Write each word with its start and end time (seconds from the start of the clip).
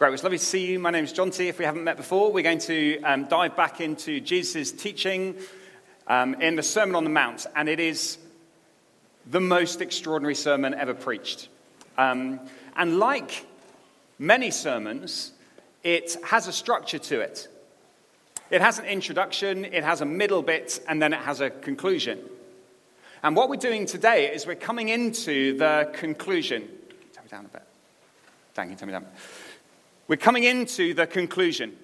Great, 0.00 0.14
it's 0.14 0.22
lovely 0.22 0.38
to 0.38 0.44
see 0.44 0.64
you. 0.64 0.78
My 0.78 0.90
name 0.90 1.04
is 1.04 1.12
John 1.12 1.30
T. 1.30 1.48
If 1.48 1.58
we 1.58 1.66
haven't 1.66 1.84
met 1.84 1.98
before, 1.98 2.32
we're 2.32 2.42
going 2.42 2.60
to 2.60 3.02
um, 3.02 3.26
dive 3.26 3.54
back 3.54 3.82
into 3.82 4.18
Jesus' 4.18 4.72
teaching 4.72 5.36
um, 6.06 6.40
in 6.40 6.56
the 6.56 6.62
Sermon 6.62 6.94
on 6.96 7.04
the 7.04 7.10
Mount, 7.10 7.44
and 7.54 7.68
it 7.68 7.78
is 7.78 8.16
the 9.26 9.42
most 9.42 9.82
extraordinary 9.82 10.34
sermon 10.34 10.72
ever 10.72 10.94
preached. 10.94 11.50
Um, 11.98 12.40
and 12.76 12.98
like 12.98 13.44
many 14.18 14.50
sermons, 14.50 15.32
it 15.84 16.16
has 16.24 16.46
a 16.46 16.52
structure 16.52 16.98
to 16.98 17.20
it. 17.20 17.48
It 18.48 18.62
has 18.62 18.78
an 18.78 18.86
introduction, 18.86 19.66
it 19.66 19.84
has 19.84 20.00
a 20.00 20.06
middle 20.06 20.40
bit, 20.40 20.82
and 20.88 21.02
then 21.02 21.12
it 21.12 21.20
has 21.20 21.42
a 21.42 21.50
conclusion. 21.50 22.20
And 23.22 23.36
what 23.36 23.50
we're 23.50 23.56
doing 23.56 23.84
today 23.84 24.32
is 24.32 24.46
we're 24.46 24.54
coming 24.54 24.88
into 24.88 25.58
the 25.58 25.90
conclusion. 25.92 26.62
Turn 27.12 27.24
me 27.24 27.28
down 27.30 27.44
a 27.44 27.48
bit. 27.48 27.64
Thank 28.54 28.70
you, 28.70 28.76
turn 28.76 28.88
me 28.88 28.92
down. 28.92 29.04
We're 30.10 30.16
coming 30.16 30.42
into 30.42 30.92
the 30.92 31.06
conclusion. 31.06 31.76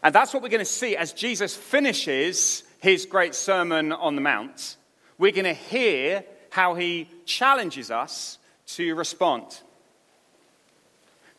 And 0.00 0.14
that's 0.14 0.32
what 0.32 0.44
we're 0.44 0.48
going 0.48 0.60
to 0.60 0.64
see 0.64 0.96
as 0.96 1.12
Jesus 1.12 1.56
finishes 1.56 2.62
his 2.78 3.04
great 3.04 3.34
Sermon 3.34 3.90
on 3.90 4.14
the 4.14 4.20
Mount. 4.20 4.76
We're 5.18 5.32
going 5.32 5.42
to 5.42 5.54
hear 5.54 6.22
how 6.50 6.76
he 6.76 7.08
challenges 7.24 7.90
us 7.90 8.38
to 8.76 8.94
respond. 8.94 9.60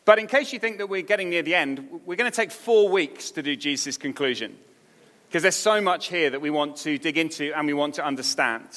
But 0.04 0.18
in 0.18 0.26
case 0.26 0.52
you 0.52 0.58
think 0.58 0.76
that 0.76 0.90
we're 0.90 1.00
getting 1.00 1.30
near 1.30 1.42
the 1.42 1.54
end, 1.54 1.88
we're 2.04 2.16
going 2.16 2.30
to 2.30 2.36
take 2.36 2.50
four 2.50 2.90
weeks 2.90 3.30
to 3.30 3.42
do 3.42 3.56
Jesus' 3.56 3.96
conclusion. 3.96 4.58
Because 5.26 5.40
there's 5.40 5.56
so 5.56 5.80
much 5.80 6.08
here 6.08 6.28
that 6.28 6.42
we 6.42 6.50
want 6.50 6.76
to 6.76 6.98
dig 6.98 7.16
into 7.16 7.50
and 7.56 7.66
we 7.66 7.72
want 7.72 7.94
to 7.94 8.04
understand. 8.04 8.68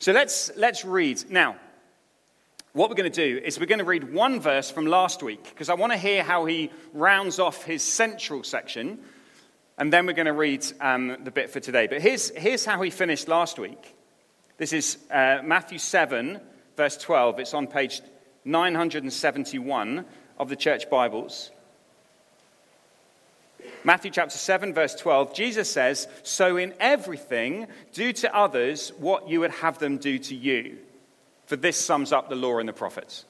So 0.00 0.10
let's, 0.10 0.50
let's 0.56 0.84
read. 0.84 1.30
Now, 1.30 1.54
what 2.72 2.88
we're 2.88 2.96
going 2.96 3.10
to 3.10 3.30
do 3.30 3.40
is 3.44 3.58
we're 3.58 3.66
going 3.66 3.80
to 3.80 3.84
read 3.84 4.12
one 4.12 4.40
verse 4.40 4.70
from 4.70 4.86
last 4.86 5.22
week, 5.22 5.42
because 5.42 5.68
I 5.68 5.74
want 5.74 5.92
to 5.92 5.98
hear 5.98 6.22
how 6.22 6.44
he 6.44 6.70
rounds 6.92 7.40
off 7.40 7.64
his 7.64 7.82
central 7.82 8.44
section. 8.44 9.00
And 9.76 9.92
then 9.92 10.06
we're 10.06 10.12
going 10.12 10.26
to 10.26 10.32
read 10.32 10.64
um, 10.80 11.16
the 11.24 11.30
bit 11.30 11.50
for 11.50 11.58
today. 11.58 11.86
But 11.88 12.00
here's, 12.00 12.30
here's 12.30 12.64
how 12.64 12.80
he 12.82 12.90
finished 12.90 13.28
last 13.28 13.58
week. 13.58 13.96
This 14.56 14.72
is 14.72 14.98
uh, 15.10 15.40
Matthew 15.42 15.78
7, 15.78 16.38
verse 16.76 16.96
12. 16.98 17.40
It's 17.40 17.54
on 17.54 17.66
page 17.66 18.02
971 18.44 20.04
of 20.38 20.48
the 20.48 20.56
church 20.56 20.88
Bibles. 20.90 21.50
Matthew 23.82 24.10
chapter 24.10 24.36
7, 24.36 24.74
verse 24.74 24.94
12, 24.94 25.34
Jesus 25.34 25.70
says, 25.70 26.06
So 26.22 26.56
in 26.56 26.74
everything, 26.78 27.66
do 27.92 28.12
to 28.12 28.36
others 28.36 28.92
what 28.98 29.28
you 29.28 29.40
would 29.40 29.50
have 29.50 29.78
them 29.78 29.96
do 29.96 30.18
to 30.18 30.36
you. 30.36 30.78
For 31.50 31.56
this 31.56 31.76
sums 31.76 32.12
up 32.12 32.28
the 32.28 32.36
law 32.36 32.58
and 32.60 32.68
the 32.68 32.72
prophets. 32.72 33.24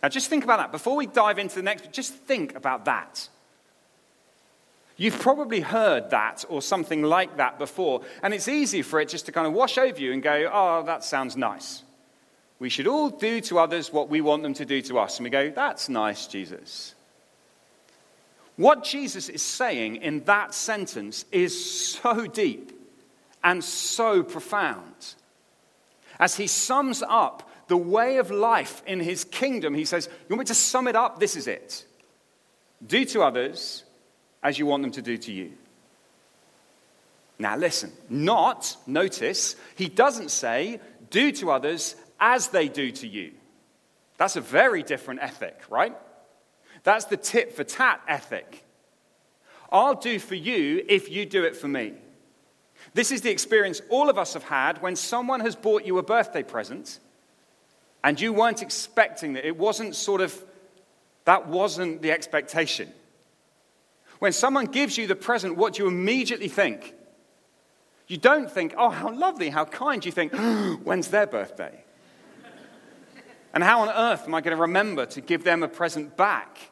Now 0.00 0.08
just 0.08 0.30
think 0.30 0.44
about 0.44 0.58
that. 0.58 0.70
Before 0.70 0.94
we 0.94 1.06
dive 1.06 1.40
into 1.40 1.56
the 1.56 1.62
next, 1.62 1.90
just 1.90 2.14
think 2.14 2.54
about 2.54 2.84
that. 2.84 3.28
You've 4.96 5.18
probably 5.18 5.58
heard 5.58 6.10
that 6.10 6.44
or 6.48 6.62
something 6.62 7.02
like 7.02 7.38
that 7.38 7.58
before, 7.58 8.02
and 8.22 8.32
it's 8.32 8.46
easy 8.46 8.82
for 8.82 9.00
it 9.00 9.08
just 9.08 9.26
to 9.26 9.32
kind 9.32 9.48
of 9.48 9.54
wash 9.54 9.76
over 9.76 10.00
you 10.00 10.12
and 10.12 10.22
go, 10.22 10.48
oh, 10.52 10.84
that 10.84 11.02
sounds 11.02 11.36
nice. 11.36 11.82
We 12.60 12.68
should 12.68 12.86
all 12.86 13.10
do 13.10 13.40
to 13.40 13.58
others 13.58 13.92
what 13.92 14.08
we 14.08 14.20
want 14.20 14.44
them 14.44 14.54
to 14.54 14.64
do 14.64 14.80
to 14.82 15.00
us. 15.00 15.18
And 15.18 15.24
we 15.24 15.30
go, 15.30 15.50
that's 15.50 15.88
nice, 15.88 16.28
Jesus. 16.28 16.94
What 18.54 18.84
Jesus 18.84 19.28
is 19.28 19.42
saying 19.42 19.96
in 19.96 20.22
that 20.26 20.54
sentence 20.54 21.24
is 21.32 21.88
so 21.92 22.28
deep 22.28 22.70
and 23.42 23.64
so 23.64 24.22
profound. 24.22 25.16
As 26.20 26.36
he 26.36 26.46
sums 26.46 27.02
up 27.02 27.50
the 27.68 27.78
way 27.78 28.18
of 28.18 28.30
life 28.30 28.82
in 28.86 29.00
his 29.00 29.24
kingdom, 29.24 29.74
he 29.74 29.86
says, 29.86 30.08
You 30.28 30.36
want 30.36 30.40
me 30.40 30.44
to 30.46 30.54
sum 30.54 30.86
it 30.86 30.94
up? 30.94 31.18
This 31.18 31.34
is 31.34 31.48
it. 31.48 31.86
Do 32.86 33.04
to 33.06 33.22
others 33.22 33.84
as 34.42 34.58
you 34.58 34.66
want 34.66 34.82
them 34.82 34.92
to 34.92 35.02
do 35.02 35.16
to 35.16 35.32
you. 35.32 35.52
Now, 37.38 37.56
listen, 37.56 37.90
not, 38.10 38.76
notice, 38.86 39.56
he 39.74 39.88
doesn't 39.88 40.30
say, 40.30 40.78
do 41.08 41.32
to 41.32 41.50
others 41.50 41.96
as 42.20 42.48
they 42.48 42.68
do 42.68 42.90
to 42.92 43.08
you. 43.08 43.32
That's 44.18 44.36
a 44.36 44.42
very 44.42 44.82
different 44.82 45.22
ethic, 45.22 45.58
right? 45.70 45.96
That's 46.82 47.06
the 47.06 47.16
tit 47.16 47.54
for 47.54 47.64
tat 47.64 48.02
ethic. 48.06 48.62
I'll 49.72 49.94
do 49.94 50.18
for 50.18 50.34
you 50.34 50.84
if 50.86 51.10
you 51.10 51.24
do 51.24 51.44
it 51.44 51.56
for 51.56 51.68
me. 51.68 51.94
This 52.92 53.12
is 53.12 53.20
the 53.20 53.30
experience 53.30 53.80
all 53.88 54.10
of 54.10 54.18
us 54.18 54.34
have 54.34 54.42
had 54.42 54.82
when 54.82 54.96
someone 54.96 55.40
has 55.40 55.54
bought 55.54 55.84
you 55.84 55.98
a 55.98 56.02
birthday 56.02 56.42
present 56.42 56.98
and 58.02 58.20
you 58.20 58.32
weren't 58.32 58.62
expecting 58.62 59.36
it. 59.36 59.44
It 59.44 59.56
wasn't 59.56 59.94
sort 59.94 60.20
of, 60.20 60.44
that 61.24 61.46
wasn't 61.46 62.02
the 62.02 62.10
expectation. 62.10 62.92
When 64.18 64.32
someone 64.32 64.66
gives 64.66 64.98
you 64.98 65.06
the 65.06 65.16
present, 65.16 65.56
what 65.56 65.74
do 65.74 65.82
you 65.82 65.88
immediately 65.88 66.48
think? 66.48 66.94
You 68.06 68.16
don't 68.16 68.50
think, 68.50 68.74
oh, 68.76 68.90
how 68.90 69.14
lovely, 69.14 69.50
how 69.50 69.64
kind. 69.64 70.04
You 70.04 70.10
think, 70.10 70.34
when's 70.82 71.08
their 71.08 71.26
birthday? 71.26 71.84
And 73.52 73.62
how 73.64 73.82
on 73.82 73.88
earth 73.88 74.24
am 74.26 74.34
I 74.34 74.40
going 74.40 74.56
to 74.56 74.60
remember 74.60 75.06
to 75.06 75.20
give 75.20 75.44
them 75.44 75.62
a 75.62 75.68
present 75.68 76.16
back? 76.16 76.69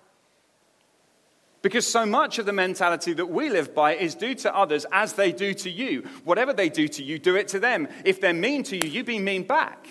Because 1.61 1.87
so 1.87 2.07
much 2.07 2.39
of 2.39 2.47
the 2.47 2.53
mentality 2.53 3.13
that 3.15 3.27
we 3.27 3.51
live 3.51 3.75
by 3.75 3.97
is 3.97 4.15
do 4.15 4.35
to 4.37 4.55
others 4.55 4.87
as 4.93 5.15
they 5.15 5.33
do 5.33 5.53
to 5.55 5.71
you. 5.71 6.03
Whatever 6.25 6.53
they 6.53 6.69
do 6.69 6.87
to 6.89 7.03
you, 7.03 7.19
do 7.19 7.35
it 7.35 7.49
to 7.49 7.59
them. 7.59 7.89
If 8.05 8.21
they're 8.21 8.33
mean 8.33 8.63
to 8.65 8.77
you, 8.77 8.89
you 8.89 9.03
be 9.03 9.19
mean 9.19 9.43
back. 9.43 9.89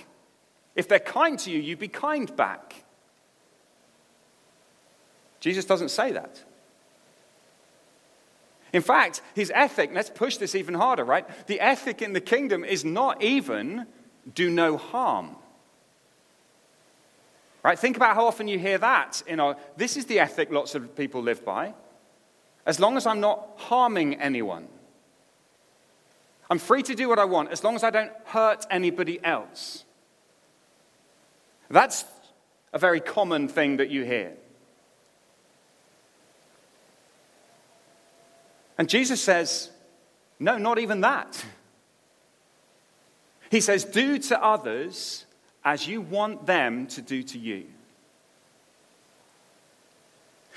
If 0.76 0.88
they're 0.88 1.00
kind 1.00 1.38
to 1.40 1.52
you, 1.52 1.60
you 1.60 1.76
be 1.76 1.90
kind 1.90 2.34
back. 2.36 2.86
Jesus 5.40 5.66
doesn't 5.66 5.90
say 5.90 6.14
that. 6.14 6.44
In 8.74 8.82
fact, 8.82 9.22
his 9.34 9.52
ethic, 9.54 9.92
let's 9.94 10.10
push 10.10 10.38
this 10.38 10.56
even 10.56 10.74
harder, 10.74 11.04
right? 11.04 11.28
The 11.48 11.60
ethic 11.60 12.02
in 12.02 12.14
the 12.14 12.22
kingdom 12.22 12.64
is 12.64 12.86
not 12.86 13.22
even 13.24 13.88
do 14.34 14.50
no 14.50 14.78
harm. 14.78 15.36
Right? 17.68 17.78
Think 17.78 17.98
about 17.98 18.16
how 18.16 18.26
often 18.26 18.48
you 18.48 18.58
hear 18.58 18.78
that. 18.78 19.22
This 19.76 19.98
is 19.98 20.06
the 20.06 20.22
ethic 20.22 20.50
lots 20.50 20.74
of 20.74 20.96
people 20.96 21.22
live 21.22 21.44
by. 21.44 21.74
As 22.66 22.80
long 22.80 22.96
as 22.96 23.06
I'm 23.06 23.20
not 23.20 23.46
harming 23.58 24.22
anyone. 24.22 24.70
I'm 26.50 26.60
free 26.60 26.82
to 26.84 26.96
do 26.96 27.10
what 27.10 27.20
I 27.20 27.26
want 27.26 27.52
as 27.52 27.66
long 27.66 27.76
as 27.76 27.84
I 27.84 27.90
don't 27.90 28.14
hurt 28.24 28.66
anybody 28.72 29.20
else. 29.22 29.84
That's 31.70 32.06
a 32.72 32.80
very 32.80 33.02
common 33.02 33.50
thing 33.50 33.76
that 33.78 33.90
you 33.90 34.06
hear. 34.06 34.32
And 38.78 38.88
Jesus 38.88 39.22
says, 39.22 39.72
no, 40.40 40.58
not 40.58 40.80
even 40.80 41.02
that. 41.02 41.44
He 43.52 43.60
says, 43.60 43.84
do 43.84 44.20
to 44.20 44.42
others 44.42 45.26
as 45.68 45.86
you 45.86 46.00
want 46.00 46.46
them 46.46 46.88
to 46.88 47.02
do 47.02 47.22
to 47.22 47.38
you. 47.38 47.66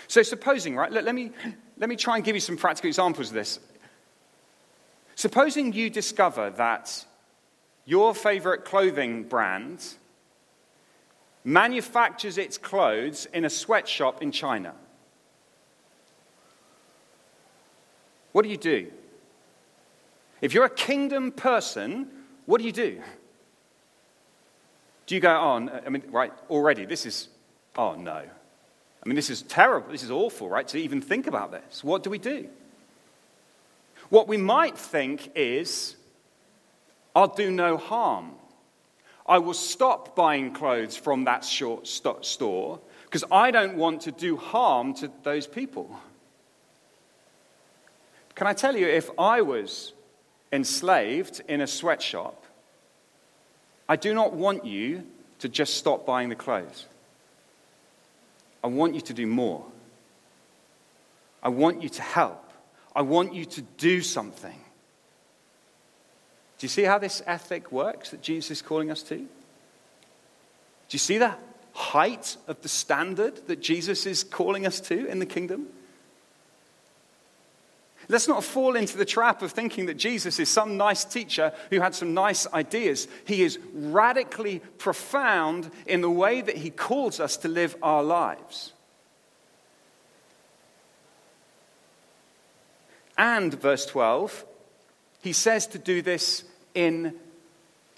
So, 0.07 0.23
supposing, 0.23 0.77
right, 0.77 0.91
let, 0.91 1.03
let, 1.03 1.17
me, 1.17 1.33
let 1.79 1.89
me 1.89 1.97
try 1.97 2.15
and 2.15 2.25
give 2.25 2.37
you 2.37 2.41
some 2.41 2.57
practical 2.57 2.87
examples 2.87 3.27
of 3.31 3.35
this. 3.35 3.59
Supposing 5.17 5.73
you 5.73 5.91
discover 5.91 6.51
that 6.51 7.05
your 7.87 8.15
favorite 8.15 8.65
clothing 8.65 9.25
brand 9.25 9.85
manufactures 11.43 12.39
its 12.39 12.57
clothes 12.57 13.27
in 13.35 13.45
a 13.45 13.51
sweatshop 13.51 14.23
in 14.23 14.31
China. 14.31 14.75
What 18.31 18.43
do 18.43 18.49
you 18.49 18.57
do? 18.57 18.93
If 20.41 20.55
you're 20.55 20.67
a 20.67 20.71
kingdom 20.71 21.33
person, 21.33 22.07
what 22.47 22.61
do 22.61 22.65
you 22.65 22.73
do? 22.73 23.03
Do 25.11 25.17
you 25.17 25.21
go 25.21 25.37
on? 25.37 25.69
Oh, 25.71 25.81
I 25.85 25.89
mean, 25.89 26.05
right, 26.13 26.33
already, 26.49 26.85
this 26.85 27.05
is, 27.05 27.27
oh 27.77 27.97
no. 27.97 28.13
I 28.13 29.09
mean, 29.09 29.17
this 29.17 29.29
is 29.29 29.43
terrible. 29.43 29.91
This 29.91 30.05
is 30.05 30.11
awful, 30.13 30.49
right? 30.49 30.69
To 30.69 30.79
even 30.79 31.01
think 31.03 31.27
about 31.27 31.51
this. 31.51 31.83
What 31.83 32.05
do 32.05 32.11
we 32.11 32.19
do? 32.19 32.49
What 34.09 34.29
we 34.29 34.37
might 34.37 34.79
think 34.79 35.33
is, 35.35 35.97
I'll 37.13 37.35
do 37.35 37.51
no 37.51 37.77
harm. 37.77 38.35
I 39.27 39.39
will 39.39 39.55
stop 39.55 40.15
buying 40.15 40.53
clothes 40.53 40.97
from 40.97 41.25
that 41.25 41.45
short 41.45 41.89
store 41.89 42.79
because 43.07 43.25
I 43.33 43.51
don't 43.51 43.77
want 43.77 44.03
to 44.03 44.13
do 44.13 44.37
harm 44.37 44.95
to 44.95 45.11
those 45.25 45.49
people. 45.49 45.99
Can 48.37 48.47
I 48.47 48.53
tell 48.53 48.77
you, 48.77 48.87
if 48.87 49.11
I 49.19 49.43
was 49.43 49.93
enslaved 50.53 51.43
in 51.49 51.63
a 51.63 51.67
sweatshop, 51.67 52.40
I 53.91 53.97
do 53.97 54.15
not 54.15 54.33
want 54.33 54.65
you 54.65 55.05
to 55.41 55.49
just 55.49 55.75
stop 55.75 56.07
buying 56.07 56.29
the 56.29 56.37
clothes. 56.37 56.87
I 58.63 58.69
want 58.69 58.95
you 58.95 59.01
to 59.01 59.13
do 59.13 59.27
more. 59.27 59.67
I 61.43 61.49
want 61.49 61.83
you 61.83 61.89
to 61.89 62.03
help. 62.03 62.53
I 62.95 63.03
want 63.03 63.35
you 63.35 63.45
to 63.47 63.63
do 63.79 64.01
something. 64.01 64.55
Do 66.59 66.65
you 66.65 66.69
see 66.69 66.85
how 66.85 66.99
this 66.99 67.21
ethic 67.27 67.73
works 67.73 68.11
that 68.13 68.23
Jesus 68.23 68.53
is 68.53 68.63
calling 68.63 68.93
us 68.93 69.03
to? 69.03 69.17
Do 69.17 69.27
you 70.91 71.01
see 71.01 71.19
the 71.19 71.35
height 71.73 72.37
of 72.47 72.63
the 72.63 72.69
standard 72.69 73.45
that 73.49 73.61
Jesus 73.61 74.07
is 74.07 74.23
calling 74.23 74.69
us 74.69 74.79
to 74.83 75.05
in 75.07 75.19
the 75.19 75.27
kingdom? 75.27 75.67
Let's 78.11 78.27
not 78.27 78.43
fall 78.43 78.75
into 78.75 78.97
the 78.99 79.05
trap 79.05 79.41
of 79.41 79.53
thinking 79.53 79.87
that 79.87 79.95
Jesus 79.95 80.41
is 80.41 80.49
some 80.49 80.77
nice 80.77 81.05
teacher 81.05 81.53
who 81.71 81.79
had 81.79 81.95
some 81.95 82.13
nice 82.13 82.45
ideas. 82.49 83.07
He 83.25 83.43
is 83.43 83.61
radically 83.73 84.59
profound 84.79 85.71
in 85.87 86.01
the 86.01 86.11
way 86.11 86.41
that 86.41 86.57
he 86.57 86.71
calls 86.71 87.21
us 87.21 87.37
to 87.39 87.49
live 87.49 87.77
our 87.81 88.03
lives. 88.03 88.73
And, 93.17 93.55
verse 93.55 93.87
12, 93.87 94.45
he 95.23 95.33
says 95.33 95.69
to 95.69 95.79
do 95.79 96.03
this 96.03 96.43
in 96.75 97.15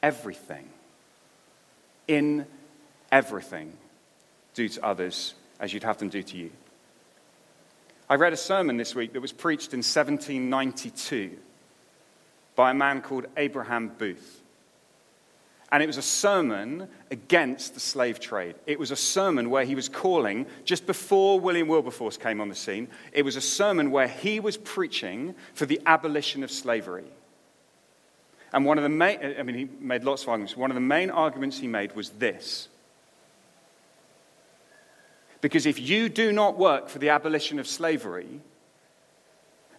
everything. 0.03 0.69
In 2.07 2.45
everything. 3.11 3.73
Do 4.53 4.69
to 4.69 4.85
others 4.85 5.33
as 5.59 5.73
you'd 5.73 5.85
have 5.85 5.97
them 5.97 6.11
do 6.11 6.23
to 6.23 6.37
you. 6.37 6.51
I 8.13 8.17
read 8.17 8.35
a 8.35 8.37
sermon 8.37 8.77
this 8.77 8.95
week 8.95 9.15
that 9.15 9.23
was 9.23 9.33
preached 9.33 9.73
in 9.73 9.79
1792 9.79 11.31
by 12.55 12.71
a 12.71 12.75
man 12.75 13.01
called 13.01 13.25
Abraham 13.39 13.89
Booth. 13.89 14.43
And 15.71 15.83
it 15.83 15.87
was 15.87 15.97
a 15.97 16.03
sermon 16.03 16.89
against 17.11 17.73
the 17.73 17.81
slave 17.81 18.21
trade. 18.21 18.57
It 18.67 18.79
was 18.79 18.91
a 18.91 18.97
sermon 18.97 19.49
where 19.49 19.65
he 19.65 19.75
was 19.75 19.89
calling, 19.89 20.45
just 20.67 20.87
before 20.87 21.41
William 21.41 21.69
Wilberforce 21.69 22.19
came 22.19 22.43
on 22.43 22.51
the 22.51 22.55
scene, 22.55 22.89
it 23.15 23.23
was 23.23 23.37
a 23.37 23.41
sermon 23.41 23.91
where 23.91 24.09
he 24.09 24.41
was 24.41 24.59
preaching 24.59 25.35
for 25.55 25.65
the 25.65 25.81
abolition 25.87 26.43
of 26.43 26.51
slavery. 26.51 27.07
And 28.53 28.67
one 28.67 28.77
of 28.77 28.83
the 28.83 28.91
main, 28.91 29.37
I 29.39 29.43
mean, 29.43 29.57
he 29.57 29.71
made 29.81 30.05
lots 30.05 30.25
of 30.25 30.29
arguments. 30.29 30.55
One 30.55 30.71
of 30.71 30.75
the 30.75 30.83
main 30.83 31.09
arguments 31.09 31.59
he 31.59 31.67
made 31.67 31.97
was 31.97 32.11
this 32.11 32.69
because 35.43 35.67
if 35.67 35.79
you 35.79 36.09
do 36.09 36.33
not 36.33 36.57
work 36.57 36.89
for 36.89 36.99
the 36.99 37.11
abolition 37.11 37.59
of 37.59 37.67
slavery, 37.67 38.41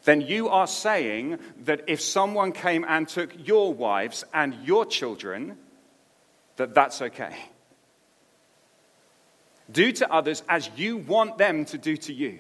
then 0.04 0.20
you 0.20 0.50
are 0.50 0.68
saying 0.68 1.40
that 1.64 1.86
if 1.88 2.02
someone 2.02 2.52
came 2.52 2.86
and 2.88 3.08
took 3.08 3.32
your 3.48 3.74
wives 3.74 4.26
and 4.34 4.54
your 4.66 4.86
children, 4.86 5.58
that 6.58 6.76
that's 6.76 7.02
okay. 7.02 7.36
Do 9.72 9.94
to 9.94 10.14
others 10.14 10.44
as 10.50 10.70
you 10.76 10.98
want 10.98 11.38
them 11.38 11.64
to 11.66 11.78
do 11.78 11.96
to 11.96 12.14
you. 12.14 12.40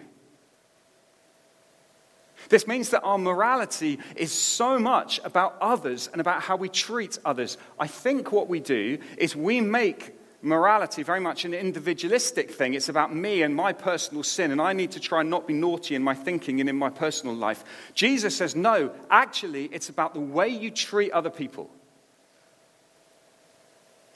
This 2.49 2.67
means 2.67 2.89
that 2.89 3.03
our 3.03 3.17
morality 3.17 3.99
is 4.17 4.33
so 4.33 4.77
much 4.77 5.21
about 5.23 5.55
others 5.61 6.09
and 6.11 6.19
about 6.19 6.41
how 6.41 6.57
we 6.57 6.67
treat 6.67 7.17
others. 7.23 7.57
I 7.79 7.87
think 7.87 8.33
what 8.33 8.49
we 8.49 8.59
do 8.59 8.97
is 9.17 9.33
we 9.33 9.61
make 9.61 10.13
morality 10.43 11.03
very 11.03 11.19
much 11.19 11.45
an 11.45 11.53
individualistic 11.53 12.51
thing. 12.51 12.73
It's 12.73 12.89
about 12.89 13.15
me 13.15 13.41
and 13.41 13.55
my 13.55 13.73
personal 13.73 14.23
sin, 14.23 14.51
and 14.51 14.61
I 14.61 14.73
need 14.73 14.91
to 14.91 14.99
try 14.99 15.21
and 15.21 15.29
not 15.29 15.47
be 15.47 15.53
naughty 15.53 15.95
in 15.95 16.03
my 16.03 16.13
thinking 16.13 16.59
and 16.59 16.69
in 16.69 16.75
my 16.75 16.89
personal 16.89 17.35
life. 17.35 17.63
Jesus 17.93 18.35
says, 18.35 18.55
no, 18.55 18.91
actually, 19.09 19.65
it's 19.65 19.89
about 19.89 20.13
the 20.13 20.19
way 20.19 20.49
you 20.49 20.69
treat 20.69 21.11
other 21.11 21.29
people. 21.29 21.69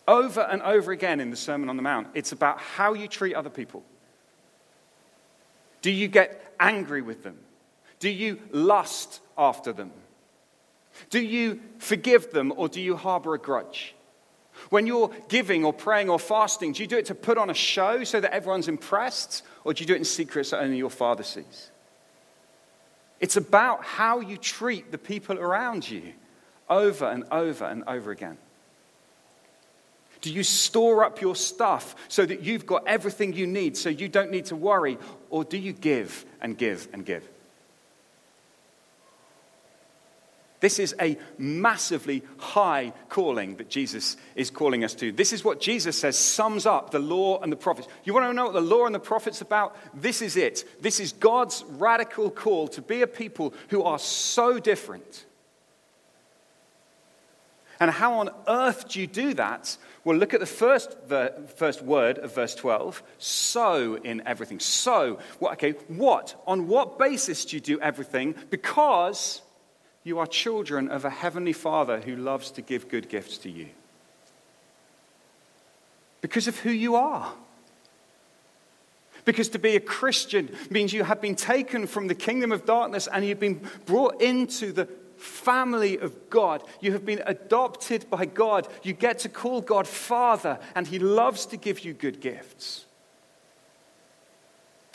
Over 0.07 0.41
and 0.41 0.61
over 0.61 0.91
again 0.91 1.19
in 1.19 1.31
the 1.31 1.37
Sermon 1.37 1.69
on 1.69 1.75
the 1.75 1.81
Mount, 1.81 2.07
it's 2.13 2.31
about 2.31 2.59
how 2.59 2.93
you 2.93 3.07
treat 3.07 3.33
other 3.33 3.49
people. 3.49 3.83
Do 5.81 5.91
you 5.91 6.07
get 6.07 6.53
angry 6.59 7.01
with 7.01 7.23
them? 7.23 7.37
Do 7.99 8.09
you 8.09 8.39
lust 8.51 9.21
after 9.37 9.73
them? 9.73 9.91
Do 11.09 11.21
you 11.21 11.61
forgive 11.77 12.31
them 12.31 12.53
or 12.55 12.69
do 12.69 12.81
you 12.81 12.95
harbor 12.95 13.33
a 13.33 13.39
grudge? 13.39 13.95
When 14.69 14.87
you're 14.87 15.11
giving 15.29 15.63
or 15.63 15.73
praying 15.73 16.09
or 16.09 16.19
fasting, 16.19 16.73
do 16.73 16.83
you 16.83 16.87
do 16.87 16.97
it 16.97 17.05
to 17.05 17.15
put 17.15 17.37
on 17.37 17.49
a 17.49 17.53
show 17.53 18.03
so 18.03 18.19
that 18.19 18.33
everyone's 18.33 18.67
impressed, 18.67 19.43
or 19.63 19.73
do 19.73 19.81
you 19.81 19.87
do 19.87 19.93
it 19.93 19.97
in 19.97 20.05
secret 20.05 20.45
so 20.45 20.59
only 20.59 20.77
your 20.77 20.89
Father 20.89 21.23
sees? 21.23 21.71
It's 23.19 23.37
about 23.37 23.83
how 23.83 24.19
you 24.19 24.37
treat 24.37 24.91
the 24.91 24.97
people 24.97 25.39
around 25.39 25.89
you 25.89 26.13
over 26.69 27.05
and 27.05 27.23
over 27.31 27.65
and 27.65 27.83
over 27.87 28.11
again. 28.11 28.37
Do 30.21 30.33
you 30.33 30.43
store 30.43 31.03
up 31.03 31.21
your 31.21 31.35
stuff 31.35 31.95
so 32.07 32.25
that 32.25 32.43
you've 32.43 32.65
got 32.65 32.87
everything 32.87 33.33
you 33.33 33.47
need 33.47 33.77
so 33.77 33.89
you 33.89 34.09
don't 34.09 34.31
need 34.31 34.45
to 34.45 34.55
worry? 34.55 34.97
Or 35.29 35.43
do 35.43 35.57
you 35.57 35.73
give 35.73 36.25
and 36.41 36.57
give 36.57 36.87
and 36.91 37.05
give? 37.05 37.27
This 40.59 40.79
is 40.79 40.95
a 40.99 41.17
massively 41.37 42.23
high 42.37 42.93
calling 43.09 43.57
that 43.57 43.69
Jesus 43.69 44.17
is 44.35 44.49
calling 44.49 44.83
us 44.83 44.95
to. 44.95 45.11
This 45.11 45.31
is 45.31 45.43
what 45.43 45.61
Jesus 45.61 45.99
says 45.99 46.17
sums 46.17 46.65
up 46.65 46.89
the 46.89 46.99
law 46.99 47.39
and 47.41 47.51
the 47.51 47.57
prophets. 47.57 47.87
You 48.03 48.13
want 48.13 48.25
to 48.25 48.33
know 48.33 48.45
what 48.45 48.53
the 48.53 48.61
law 48.61 48.85
and 48.85 48.95
the 48.95 48.99
prophets 48.99 49.41
about? 49.41 49.75
This 49.93 50.21
is 50.21 50.35
it. 50.35 50.63
This 50.81 50.99
is 50.99 51.11
God's 51.11 51.63
radical 51.69 52.31
call 52.31 52.67
to 52.69 52.81
be 52.81 53.03
a 53.03 53.07
people 53.07 53.53
who 53.69 53.83
are 53.83 53.99
so 53.99 54.57
different. 54.57 55.25
And 57.79 57.91
how 57.91 58.15
on 58.15 58.31
earth 58.47 58.89
do 58.89 58.99
you 58.99 59.05
do 59.05 59.35
that? 59.35 59.77
Well, 60.03 60.17
look 60.17 60.33
at 60.33 60.39
the 60.39 60.47
first, 60.47 60.97
first 61.55 61.83
word 61.83 62.17
of 62.17 62.33
verse 62.33 62.55
12. 62.55 63.03
So 63.19 63.95
in 63.95 64.23
everything. 64.25 64.59
So, 64.59 65.19
okay, 65.39 65.73
what? 65.87 66.41
On 66.47 66.67
what 66.67 66.97
basis 66.97 67.45
do 67.45 67.57
you 67.57 67.61
do 67.61 67.79
everything? 67.79 68.33
Because 68.49 69.43
you 70.07 70.19
are 70.19 70.25
children 70.25 70.89
of 70.89 71.05
a 71.05 71.09
heavenly 71.09 71.53
Father 71.53 71.99
who 71.99 72.15
loves 72.15 72.49
to 72.51 72.61
give 72.61 72.89
good 72.89 73.09
gifts 73.09 73.37
to 73.39 73.49
you. 73.51 73.67
Because 76.21 76.47
of 76.47 76.57
who 76.59 76.71
you 76.71 76.95
are. 76.95 77.33
Because 79.25 79.49
to 79.49 79.59
be 79.59 79.75
a 79.75 79.81
Christian 79.81 80.49
means 80.69 80.93
you 80.93 81.03
have 81.03 81.21
been 81.21 81.35
taken 81.35 81.85
from 81.85 82.07
the 82.07 82.15
kingdom 82.15 82.51
of 82.51 82.65
darkness 82.65 83.07
and 83.07 83.25
you've 83.25 83.39
been 83.39 83.61
brought 83.85 84.21
into 84.21 84.71
the 84.71 84.87
family 85.17 85.97
of 85.97 86.29
God. 86.29 86.63
You 86.79 86.93
have 86.93 87.05
been 87.05 87.21
adopted 87.25 88.09
by 88.09 88.25
God. 88.25 88.67
You 88.83 88.93
get 88.93 89.19
to 89.19 89.29
call 89.29 89.61
God 89.61 89.87
Father, 89.87 90.59
and 90.75 90.87
He 90.87 90.99
loves 90.99 91.45
to 91.47 91.57
give 91.57 91.81
you 91.81 91.93
good 91.93 92.21
gifts. 92.21 92.86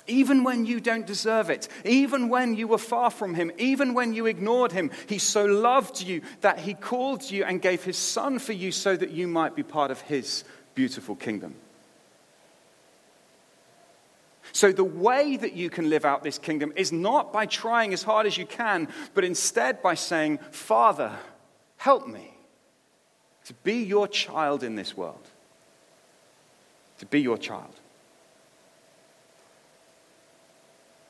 Even 0.06 0.42
when 0.42 0.66
you 0.66 0.80
don't 0.80 1.06
deserve 1.06 1.48
it, 1.48 1.68
even 1.84 2.28
when 2.28 2.56
you 2.56 2.66
were 2.66 2.78
far 2.78 3.10
from 3.10 3.34
him, 3.34 3.52
even 3.58 3.94
when 3.94 4.12
you 4.12 4.26
ignored 4.26 4.72
him, 4.72 4.90
he 5.06 5.18
so 5.18 5.44
loved 5.44 6.00
you 6.00 6.22
that 6.40 6.58
he 6.58 6.74
called 6.74 7.30
you 7.30 7.44
and 7.44 7.62
gave 7.62 7.84
his 7.84 7.96
son 7.96 8.38
for 8.38 8.52
you 8.52 8.72
so 8.72 8.96
that 8.96 9.10
you 9.10 9.28
might 9.28 9.54
be 9.54 9.62
part 9.62 9.90
of 9.90 10.00
his 10.02 10.44
beautiful 10.74 11.14
kingdom. 11.14 11.54
So, 14.52 14.72
the 14.72 14.84
way 14.84 15.36
that 15.36 15.54
you 15.54 15.70
can 15.70 15.88
live 15.88 16.04
out 16.04 16.22
this 16.22 16.38
kingdom 16.38 16.72
is 16.76 16.92
not 16.92 17.32
by 17.32 17.46
trying 17.46 17.92
as 17.92 18.02
hard 18.02 18.26
as 18.26 18.36
you 18.36 18.44
can, 18.44 18.88
but 19.14 19.24
instead 19.24 19.80
by 19.82 19.94
saying, 19.94 20.38
Father, 20.50 21.12
help 21.76 22.06
me 22.06 22.34
to 23.44 23.54
be 23.54 23.82
your 23.82 24.06
child 24.08 24.62
in 24.62 24.74
this 24.74 24.96
world. 24.96 25.26
To 26.98 27.06
be 27.06 27.20
your 27.20 27.38
child. 27.38 27.74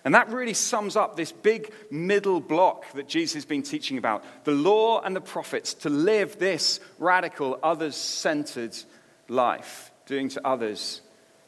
And 0.05 0.15
that 0.15 0.31
really 0.31 0.55
sums 0.55 0.97
up 0.97 1.17
this 1.17 1.31
big 1.31 1.73
middle 1.91 2.41
block 2.41 2.91
that 2.95 3.09
Jesus 3.09 3.35
has 3.35 3.45
been 3.45 3.63
teaching 3.63 3.99
about 3.99 4.25
the 4.45 4.53
law 4.53 5.01
and 5.01 5.15
the 5.15 5.21
prophets 5.21 5.75
to 5.75 5.91
live 5.91 6.39
this 6.39 6.81
radical, 6.99 7.59
others 7.63 7.95
centered 7.95 8.77
life, 9.29 9.93
doing 10.07 10.29
to 10.31 10.47
others 10.47 11.03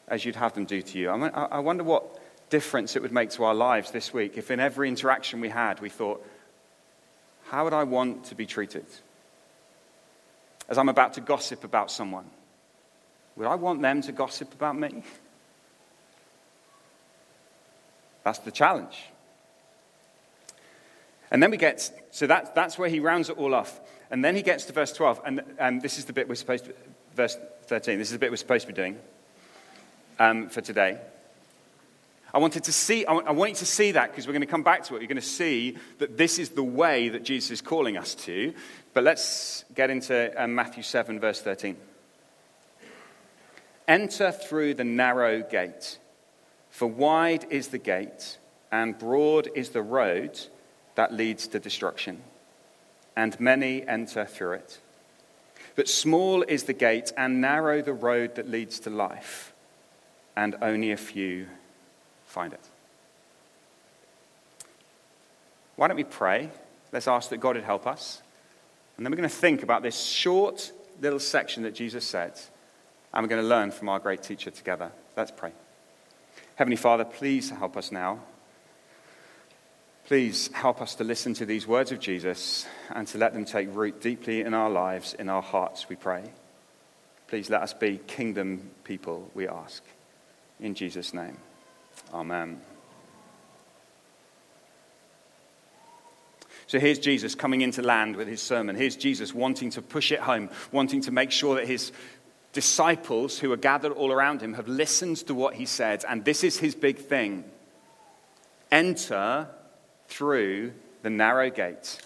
as 0.06 0.24
you'd 0.24 0.36
have 0.36 0.52
them 0.52 0.66
do 0.66 0.82
to 0.82 0.98
you. 0.98 1.10
I 1.10 1.58
wonder 1.58 1.82
what 1.82 2.20
difference 2.50 2.94
it 2.94 3.02
would 3.02 3.10
make 3.10 3.30
to 3.30 3.42
our 3.44 3.54
lives 3.54 3.90
this 3.90 4.14
week 4.14 4.38
if 4.38 4.50
in 4.50 4.60
every 4.60 4.88
interaction 4.88 5.40
we 5.40 5.48
had 5.48 5.80
we 5.80 5.88
thought, 5.88 6.24
how 7.46 7.64
would 7.64 7.72
I 7.72 7.82
want 7.84 8.24
to 8.26 8.34
be 8.34 8.46
treated? 8.46 8.86
As 10.68 10.78
I'm 10.78 10.88
about 10.88 11.14
to 11.14 11.20
gossip 11.20 11.64
about 11.64 11.90
someone, 11.90 12.30
would 13.36 13.48
I 13.48 13.56
want 13.56 13.82
them 13.82 14.00
to 14.02 14.12
gossip 14.12 14.54
about 14.54 14.78
me? 14.78 15.02
That's 18.24 18.38
the 18.40 18.50
challenge. 18.50 19.04
And 21.30 21.42
then 21.42 21.50
we 21.50 21.56
get, 21.56 21.90
so 22.10 22.26
that, 22.26 22.54
that's 22.54 22.78
where 22.78 22.88
he 22.88 23.00
rounds 23.00 23.28
it 23.28 23.36
all 23.36 23.54
off. 23.54 23.80
And 24.10 24.24
then 24.24 24.36
he 24.36 24.42
gets 24.42 24.64
to 24.66 24.72
verse 24.72 24.92
12, 24.92 25.20
and, 25.24 25.42
and 25.58 25.82
this 25.82 25.98
is 25.98 26.04
the 26.04 26.12
bit 26.12 26.28
we're 26.28 26.34
supposed 26.34 26.66
to, 26.66 26.74
verse 27.14 27.36
13, 27.66 27.98
this 27.98 28.08
is 28.08 28.12
the 28.12 28.18
bit 28.18 28.30
we're 28.30 28.36
supposed 28.36 28.66
to 28.66 28.72
be 28.72 28.76
doing 28.76 28.98
um, 30.18 30.48
for 30.48 30.60
today. 30.60 30.98
I 32.32 32.38
wanted 32.38 32.64
to 32.64 32.72
see, 32.72 33.06
I 33.06 33.30
want 33.30 33.50
you 33.50 33.56
to 33.56 33.66
see 33.66 33.92
that 33.92 34.10
because 34.10 34.26
we're 34.26 34.32
going 34.32 34.40
to 34.40 34.46
come 34.46 34.64
back 34.64 34.82
to 34.84 34.96
it. 34.96 35.00
You're 35.00 35.08
going 35.08 35.16
to 35.16 35.22
see 35.22 35.76
that 35.98 36.16
this 36.16 36.40
is 36.40 36.50
the 36.50 36.64
way 36.64 37.08
that 37.10 37.22
Jesus 37.22 37.52
is 37.52 37.60
calling 37.60 37.96
us 37.96 38.16
to. 38.16 38.52
But 38.92 39.04
let's 39.04 39.64
get 39.74 39.88
into 39.88 40.32
um, 40.42 40.52
Matthew 40.52 40.82
7, 40.82 41.20
verse 41.20 41.40
13. 41.40 41.76
Enter 43.86 44.32
through 44.32 44.74
the 44.74 44.84
narrow 44.84 45.42
gate. 45.42 45.98
For 46.74 46.88
wide 46.88 47.46
is 47.50 47.68
the 47.68 47.78
gate, 47.78 48.36
and 48.72 48.98
broad 48.98 49.48
is 49.54 49.68
the 49.68 49.80
road 49.80 50.40
that 50.96 51.12
leads 51.12 51.46
to 51.46 51.60
destruction, 51.60 52.20
and 53.14 53.38
many 53.38 53.86
enter 53.86 54.24
through 54.24 54.54
it. 54.54 54.80
But 55.76 55.88
small 55.88 56.42
is 56.42 56.64
the 56.64 56.72
gate, 56.72 57.12
and 57.16 57.40
narrow 57.40 57.80
the 57.80 57.92
road 57.92 58.34
that 58.34 58.50
leads 58.50 58.80
to 58.80 58.90
life, 58.90 59.52
and 60.34 60.56
only 60.60 60.90
a 60.90 60.96
few 60.96 61.46
find 62.26 62.52
it. 62.52 62.68
Why 65.76 65.86
don't 65.86 65.96
we 65.96 66.02
pray? 66.02 66.50
Let's 66.90 67.06
ask 67.06 67.30
that 67.30 67.38
God 67.38 67.54
would 67.54 67.64
help 67.64 67.86
us. 67.86 68.20
And 68.96 69.06
then 69.06 69.12
we're 69.12 69.18
going 69.18 69.28
to 69.28 69.36
think 69.36 69.62
about 69.62 69.84
this 69.84 69.96
short 69.96 70.72
little 71.00 71.20
section 71.20 71.62
that 71.62 71.76
Jesus 71.76 72.04
said, 72.04 72.32
and 73.12 73.22
we're 73.22 73.28
going 73.28 73.42
to 73.42 73.48
learn 73.48 73.70
from 73.70 73.88
our 73.88 74.00
great 74.00 74.24
teacher 74.24 74.50
together. 74.50 74.90
Let's 75.16 75.30
pray. 75.30 75.52
Heavenly 76.56 76.76
Father, 76.76 77.04
please 77.04 77.50
help 77.50 77.76
us 77.76 77.90
now. 77.90 78.20
Please 80.06 80.50
help 80.52 80.80
us 80.80 80.94
to 80.96 81.04
listen 81.04 81.34
to 81.34 81.46
these 81.46 81.66
words 81.66 81.90
of 81.90 81.98
Jesus 81.98 82.66
and 82.90 83.08
to 83.08 83.18
let 83.18 83.32
them 83.32 83.44
take 83.44 83.74
root 83.74 84.00
deeply 84.00 84.42
in 84.42 84.54
our 84.54 84.70
lives, 84.70 85.14
in 85.14 85.28
our 85.28 85.42
hearts, 85.42 85.88
we 85.88 85.96
pray. 85.96 86.22
Please 87.26 87.50
let 87.50 87.62
us 87.62 87.72
be 87.72 87.98
kingdom 88.06 88.70
people, 88.84 89.30
we 89.34 89.48
ask. 89.48 89.82
In 90.60 90.74
Jesus' 90.74 91.12
name, 91.12 91.38
amen. 92.12 92.60
So 96.66 96.78
here's 96.78 96.98
Jesus 96.98 97.34
coming 97.34 97.60
into 97.60 97.82
land 97.82 98.16
with 98.16 98.28
his 98.28 98.40
sermon. 98.40 98.76
Here's 98.76 98.96
Jesus 98.96 99.34
wanting 99.34 99.70
to 99.70 99.82
push 99.82 100.12
it 100.12 100.20
home, 100.20 100.50
wanting 100.72 101.02
to 101.02 101.10
make 101.10 101.30
sure 101.30 101.56
that 101.56 101.66
his 101.66 101.92
disciples 102.54 103.38
who 103.38 103.52
are 103.52 103.58
gathered 103.58 103.92
all 103.92 104.10
around 104.10 104.40
him 104.40 104.54
have 104.54 104.68
listened 104.68 105.18
to 105.26 105.34
what 105.34 105.54
he 105.54 105.66
said. 105.66 106.04
And 106.08 106.24
this 106.24 106.42
is 106.42 106.56
his 106.56 106.74
big 106.74 106.96
thing 106.96 107.44
enter 108.72 109.46
through 110.08 110.72
the 111.02 111.10
narrow 111.10 111.50
gate. 111.50 112.00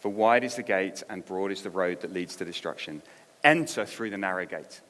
For 0.00 0.08
wide 0.08 0.44
is 0.44 0.56
the 0.56 0.62
gate 0.62 1.02
and 1.08 1.24
broad 1.24 1.52
is 1.52 1.62
the 1.62 1.70
road 1.70 2.00
that 2.00 2.12
leads 2.12 2.36
to 2.36 2.44
destruction. 2.44 3.02
Enter 3.44 3.86
through 3.86 4.10
the 4.10 4.18
narrow 4.18 4.44
gate. 4.44 4.80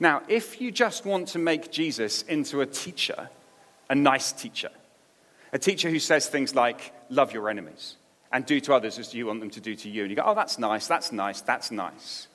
Now, 0.00 0.22
if 0.26 0.60
you 0.60 0.72
just 0.72 1.04
want 1.04 1.28
to 1.28 1.38
make 1.38 1.70
Jesus 1.70 2.22
into 2.22 2.60
a 2.60 2.66
teacher, 2.66 3.28
a 3.88 3.94
nice 3.94 4.32
teacher, 4.32 4.70
a 5.52 5.58
teacher 5.58 5.90
who 5.90 6.00
says 6.00 6.28
things 6.28 6.54
like, 6.54 6.92
love 7.10 7.32
your 7.32 7.48
enemies 7.48 7.96
and 8.34 8.44
do 8.44 8.58
to 8.58 8.74
others 8.74 8.98
as 8.98 9.14
you 9.14 9.26
want 9.26 9.38
them 9.38 9.48
to 9.48 9.60
do 9.60 9.76
to 9.76 9.88
you, 9.88 10.02
and 10.02 10.10
you 10.10 10.16
go, 10.16 10.24
oh, 10.26 10.34
that's 10.34 10.58
nice, 10.58 10.88
that's 10.88 11.12
nice, 11.12 11.40
that's 11.40 11.70
nice. 11.70 12.26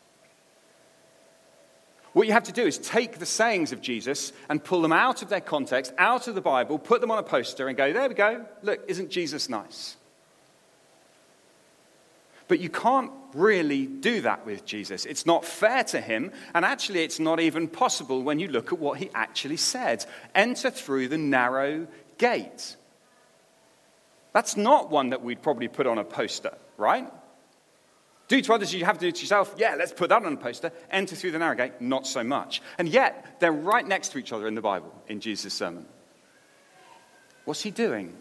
What 2.13 2.25
you 2.25 2.31
have 2.33 2.45
to 2.45 2.53
do 2.53 2.65
is 2.65 2.77
take 2.77 3.19
the 3.19 3.25
sayings 3.25 3.73
of 3.73 3.81
Jesus 3.81 4.31
and 4.47 4.63
pull 4.63 4.81
them 4.81 4.93
out 4.93 5.21
of 5.21 5.27
their 5.29 5.41
context, 5.41 5.93
out 5.97 6.29
of 6.29 6.35
the 6.35 6.41
Bible, 6.41 6.79
put 6.79 7.01
them 7.01 7.11
on 7.11 7.19
a 7.19 7.23
poster, 7.23 7.67
and 7.67 7.77
go, 7.77 7.91
there 7.91 8.07
we 8.07 8.15
go. 8.15 8.45
Look, 8.63 8.79
isn't 8.87 9.11
Jesus 9.11 9.49
nice? 9.49 9.97
But 12.47 12.61
you 12.61 12.69
can't 12.69 13.11
really 13.33 13.85
do 13.85 14.21
that 14.21 14.45
with 14.45 14.65
Jesus. 14.65 15.05
It's 15.05 15.25
not 15.25 15.43
fair 15.43 15.83
to 15.83 15.99
him, 15.99 16.31
and 16.55 16.63
actually, 16.63 17.03
it's 17.03 17.19
not 17.19 17.41
even 17.41 17.67
possible 17.67 18.23
when 18.23 18.39
you 18.39 18.47
look 18.47 18.71
at 18.71 18.79
what 18.79 18.99
he 18.99 19.11
actually 19.13 19.57
said. 19.57 20.05
Enter 20.33 20.71
through 20.71 21.09
the 21.09 21.17
narrow 21.17 21.87
gate. 22.17 22.77
That's 24.39 24.55
not 24.55 24.89
one 24.89 25.09
that 25.09 25.21
we'd 25.21 25.41
probably 25.41 25.67
put 25.67 25.85
on 25.85 25.97
a 25.97 26.03
poster, 26.05 26.57
right? 26.77 27.05
Do 28.29 28.39
to 28.39 28.53
others 28.53 28.73
you 28.73 28.85
have 28.85 28.97
to 28.97 29.05
do 29.05 29.11
to 29.11 29.19
yourself. 29.19 29.53
Yeah, 29.57 29.75
let's 29.77 29.91
put 29.91 30.07
that 30.11 30.23
on 30.23 30.31
a 30.31 30.37
poster. 30.37 30.71
Enter 30.89 31.13
through 31.17 31.31
the 31.31 31.39
narrow 31.39 31.57
gate. 31.57 31.81
Not 31.81 32.07
so 32.07 32.23
much. 32.23 32.61
And 32.77 32.87
yet, 32.87 33.35
they're 33.41 33.51
right 33.51 33.85
next 33.85 34.13
to 34.13 34.17
each 34.17 34.31
other 34.31 34.47
in 34.47 34.55
the 34.55 34.61
Bible, 34.61 34.95
in 35.09 35.19
Jesus' 35.19 35.53
sermon. 35.53 35.85
What's 37.43 37.61
he 37.63 37.69
doing? 37.69 38.15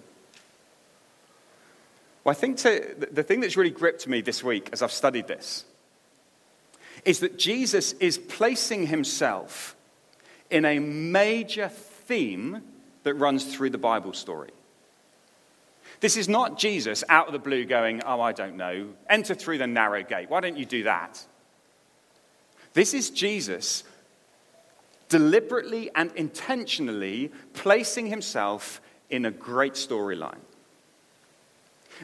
Well, 2.25 2.32
I 2.32 2.34
think 2.34 2.56
to, 2.56 2.96
the 3.12 3.22
thing 3.22 3.38
that's 3.38 3.56
really 3.56 3.70
gripped 3.70 4.08
me 4.08 4.20
this 4.20 4.42
week 4.42 4.70
as 4.72 4.82
I've 4.82 4.90
studied 4.90 5.28
this 5.28 5.66
is 7.04 7.20
that 7.20 7.38
Jesus 7.38 7.92
is 7.92 8.18
placing 8.18 8.88
himself 8.88 9.76
in 10.50 10.64
a 10.64 10.80
major 10.80 11.68
theme 11.68 12.62
that 13.04 13.14
runs 13.14 13.44
through 13.54 13.70
the 13.70 13.78
Bible 13.78 14.14
story. 14.14 14.50
This 16.00 16.17
is 16.17 16.28
not 16.28 16.59
Jesus 16.59 17.02
out 17.09 17.26
of 17.26 17.33
the 17.33 17.38
blue 17.38 17.64
going, 17.64 18.02
Oh, 18.05 18.21
I 18.21 18.33
don't 18.33 18.57
know, 18.57 18.88
enter 19.09 19.35
through 19.35 19.59
the 19.59 19.67
narrow 19.67 20.02
gate. 20.02 20.31
Why 20.31 20.40
don't 20.40 20.57
you 20.57 20.64
do 20.64 20.85
that? 20.85 21.25
This 22.73 22.95
is 22.95 23.11
Jesus 23.11 23.83
deliberately 25.09 25.90
and 25.95 26.12
intentionally 26.14 27.33
placing 27.55 28.07
himself 28.07 28.81
in 29.11 29.25
a 29.25 29.31
great 29.31 29.73
storyline. 29.73 30.38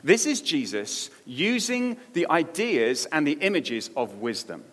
This 0.03 0.27
is 0.27 0.41
Jesus 0.41 1.11
using 1.25 1.97
the 2.15 2.29
ideas 2.29 3.07
and 3.13 3.27
the 3.27 3.39
images 3.41 3.91
of 3.97 4.17
wisdom. 4.17 4.65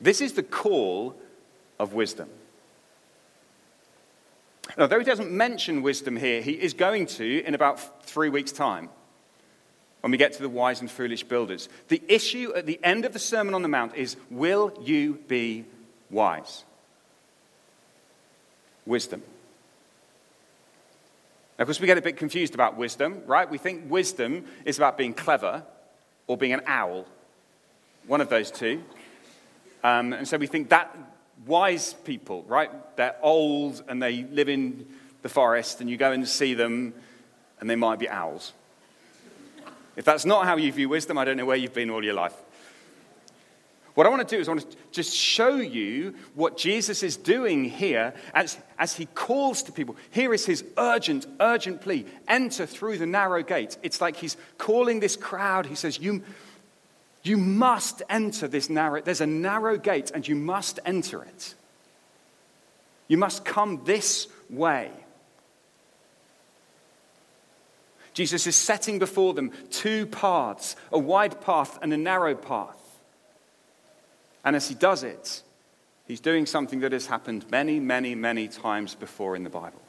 This 0.00 0.20
is 0.20 0.34
the 0.34 0.42
call 0.42 1.16
of 1.78 1.94
wisdom. 1.94 2.28
Now, 4.76 4.86
though 4.86 4.98
he 4.98 5.04
doesn't 5.04 5.30
mention 5.30 5.82
wisdom 5.82 6.16
here, 6.16 6.40
he 6.42 6.52
is 6.52 6.74
going 6.74 7.06
to 7.06 7.44
in 7.44 7.54
about 7.54 8.04
three 8.06 8.28
weeks' 8.28 8.52
time 8.52 8.88
when 10.00 10.10
we 10.10 10.18
get 10.18 10.32
to 10.34 10.42
the 10.42 10.48
wise 10.48 10.80
and 10.80 10.90
foolish 10.90 11.22
builders. 11.24 11.68
The 11.88 12.02
issue 12.08 12.52
at 12.54 12.66
the 12.66 12.80
end 12.82 13.04
of 13.04 13.12
the 13.12 13.18
Sermon 13.18 13.54
on 13.54 13.62
the 13.62 13.68
Mount 13.68 13.94
is 13.94 14.16
will 14.30 14.72
you 14.82 15.18
be 15.28 15.64
wise? 16.10 16.64
Wisdom. 18.84 19.22
Now, 21.58 21.62
of 21.62 21.68
course, 21.68 21.80
we 21.80 21.86
get 21.86 21.98
a 21.98 22.02
bit 22.02 22.16
confused 22.16 22.54
about 22.54 22.76
wisdom, 22.76 23.22
right? 23.26 23.48
We 23.48 23.58
think 23.58 23.88
wisdom 23.88 24.44
is 24.64 24.76
about 24.76 24.98
being 24.98 25.14
clever 25.14 25.62
or 26.26 26.36
being 26.36 26.52
an 26.52 26.62
owl, 26.66 27.06
one 28.08 28.20
of 28.20 28.28
those 28.28 28.50
two. 28.50 28.82
Um, 29.84 30.12
and 30.12 30.26
so 30.26 30.36
we 30.36 30.48
think 30.48 30.70
that 30.70 30.96
wise 31.46 31.92
people, 31.92 32.44
right? 32.46 32.70
They're 32.96 33.16
old 33.22 33.82
and 33.88 34.02
they 34.02 34.24
live 34.24 34.48
in 34.48 34.86
the 35.22 35.28
forest, 35.28 35.80
and 35.80 35.88
you 35.88 35.96
go 35.96 36.12
and 36.12 36.28
see 36.28 36.52
them, 36.54 36.92
and 37.58 37.68
they 37.68 37.76
might 37.76 37.98
be 37.98 38.08
owls. 38.08 38.52
If 39.96 40.04
that's 40.04 40.24
not 40.24 40.44
how 40.44 40.56
you 40.56 40.70
view 40.72 40.88
wisdom, 40.88 41.16
I 41.16 41.24
don't 41.24 41.36
know 41.36 41.46
where 41.46 41.56
you've 41.56 41.72
been 41.72 41.88
all 41.88 42.04
your 42.04 42.14
life. 42.14 42.34
What 43.94 44.08
I 44.08 44.10
want 44.10 44.28
to 44.28 44.36
do 44.36 44.40
is 44.40 44.48
I 44.48 44.52
want 44.52 44.68
to 44.68 44.76
just 44.90 45.14
show 45.14 45.54
you 45.56 46.16
what 46.34 46.58
Jesus 46.58 47.04
is 47.04 47.16
doing 47.16 47.64
here 47.64 48.12
as, 48.34 48.58
as 48.76 48.96
he 48.96 49.06
calls 49.06 49.62
to 49.64 49.72
people. 49.72 49.96
Here 50.10 50.34
is 50.34 50.44
his 50.44 50.64
urgent, 50.76 51.26
urgent 51.38 51.80
plea 51.80 52.04
enter 52.26 52.66
through 52.66 52.98
the 52.98 53.06
narrow 53.06 53.44
gate. 53.44 53.78
It's 53.84 54.00
like 54.00 54.16
he's 54.16 54.36
calling 54.58 54.98
this 54.98 55.14
crowd. 55.14 55.66
He 55.66 55.76
says, 55.76 56.00
You, 56.00 56.24
you 57.24 57.38
must 57.38 58.02
enter 58.08 58.46
this 58.46 58.68
narrow, 58.68 59.00
there's 59.00 59.22
a 59.22 59.26
narrow 59.26 59.78
gate, 59.78 60.10
and 60.14 60.26
you 60.28 60.36
must 60.36 60.78
enter 60.84 61.22
it. 61.24 61.54
You 63.08 63.16
must 63.16 63.44
come 63.44 63.82
this 63.84 64.28
way. 64.50 64.90
Jesus 68.12 68.46
is 68.46 68.54
setting 68.54 68.98
before 68.98 69.34
them 69.34 69.50
two 69.70 70.06
paths 70.06 70.76
a 70.92 70.98
wide 70.98 71.40
path 71.40 71.78
and 71.82 71.92
a 71.92 71.96
narrow 71.96 72.34
path. 72.34 72.78
And 74.44 74.54
as 74.54 74.68
he 74.68 74.74
does 74.74 75.02
it, 75.02 75.42
he's 76.06 76.20
doing 76.20 76.46
something 76.46 76.80
that 76.80 76.92
has 76.92 77.06
happened 77.06 77.50
many, 77.50 77.80
many, 77.80 78.14
many 78.14 78.48
times 78.48 78.94
before 78.94 79.34
in 79.34 79.42
the 79.42 79.50
Bible. 79.50 79.80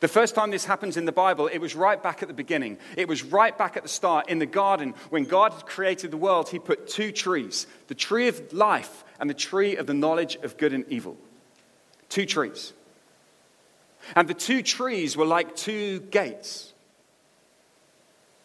The 0.00 0.08
first 0.08 0.34
time 0.34 0.50
this 0.50 0.64
happens 0.64 0.96
in 0.96 1.06
the 1.06 1.12
Bible, 1.12 1.48
it 1.48 1.58
was 1.58 1.74
right 1.74 2.00
back 2.00 2.22
at 2.22 2.28
the 2.28 2.34
beginning. 2.34 2.78
It 2.96 3.08
was 3.08 3.24
right 3.24 3.56
back 3.56 3.76
at 3.76 3.82
the 3.82 3.88
start 3.88 4.28
in 4.28 4.38
the 4.38 4.46
garden. 4.46 4.94
When 5.10 5.24
God 5.24 5.52
had 5.52 5.66
created 5.66 6.12
the 6.12 6.16
world, 6.16 6.48
He 6.48 6.58
put 6.58 6.86
two 6.86 7.10
trees 7.10 7.66
the 7.88 7.94
tree 7.94 8.28
of 8.28 8.52
life 8.52 9.04
and 9.18 9.28
the 9.28 9.34
tree 9.34 9.76
of 9.76 9.86
the 9.86 9.94
knowledge 9.94 10.36
of 10.36 10.56
good 10.56 10.72
and 10.72 10.84
evil. 10.88 11.16
Two 12.08 12.26
trees. 12.26 12.72
And 14.14 14.28
the 14.28 14.34
two 14.34 14.62
trees 14.62 15.16
were 15.16 15.26
like 15.26 15.56
two 15.56 16.00
gates 16.00 16.72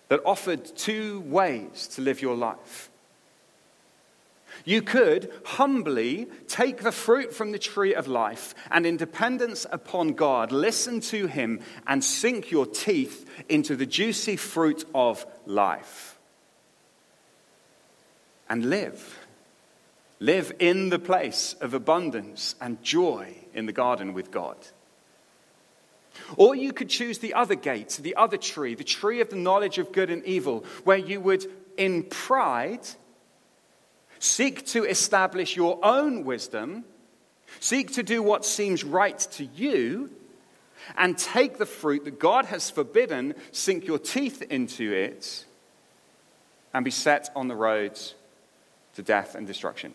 that 0.09 0.21
offered 0.25 0.65
two 0.75 1.21
ways 1.21 1.87
to 1.95 2.01
live 2.01 2.21
your 2.21 2.35
life. 2.35 2.89
You 4.65 4.81
could 4.81 5.31
humbly 5.43 6.27
take 6.47 6.83
the 6.83 6.91
fruit 6.91 7.33
from 7.33 7.51
the 7.51 7.59
tree 7.59 7.93
of 7.93 8.07
life 8.07 8.55
and, 8.71 8.85
in 8.85 8.97
dependence 8.97 9.65
upon 9.69 10.13
God, 10.13 10.51
listen 10.51 11.01
to 11.01 11.27
Him 11.27 11.59
and 11.85 12.03
sink 12.03 12.49
your 12.49 12.65
teeth 12.65 13.29
into 13.49 13.75
the 13.75 13.85
juicy 13.85 14.37
fruit 14.37 14.85
of 14.95 15.25
life. 15.45 16.17
And 18.49 18.69
live. 18.69 19.19
Live 20.19 20.53
in 20.59 20.89
the 20.89 20.99
place 20.99 21.55
of 21.59 21.73
abundance 21.73 22.55
and 22.61 22.81
joy 22.81 23.35
in 23.53 23.65
the 23.65 23.73
garden 23.73 24.13
with 24.13 24.31
God. 24.31 24.55
Or 26.37 26.55
you 26.55 26.71
could 26.71 26.89
choose 26.89 27.17
the 27.17 27.33
other 27.33 27.55
gate, 27.55 27.99
the 28.01 28.15
other 28.15 28.37
tree, 28.37 28.75
the 28.75 28.83
tree 28.83 29.19
of 29.19 29.29
the 29.29 29.35
knowledge 29.35 29.77
of 29.77 29.91
good 29.91 30.09
and 30.09 30.23
evil, 30.25 30.63
where 30.83 30.97
you 30.97 31.19
would, 31.19 31.45
in 31.75 32.03
pride, 32.03 32.87
Seek 34.23 34.65
to 34.67 34.85
establish 34.85 35.57
your 35.57 35.79
own 35.83 36.23
wisdom. 36.23 36.85
Seek 37.59 37.91
to 37.95 38.03
do 38.03 38.23
what 38.23 38.45
seems 38.45 38.85
right 38.85 39.19
to 39.33 39.43
you. 39.43 40.11
And 40.95 41.17
take 41.17 41.57
the 41.57 41.65
fruit 41.65 42.05
that 42.05 42.19
God 42.19 42.45
has 42.45 42.69
forbidden, 42.69 43.35
sink 43.51 43.85
your 43.85 43.99
teeth 43.99 44.41
into 44.41 44.93
it, 44.93 45.43
and 46.73 46.85
be 46.85 46.91
set 46.91 47.31
on 47.35 47.49
the 47.49 47.55
roads 47.55 48.15
to 48.95 49.01
death 49.01 49.35
and 49.35 49.45
destruction. 49.45 49.91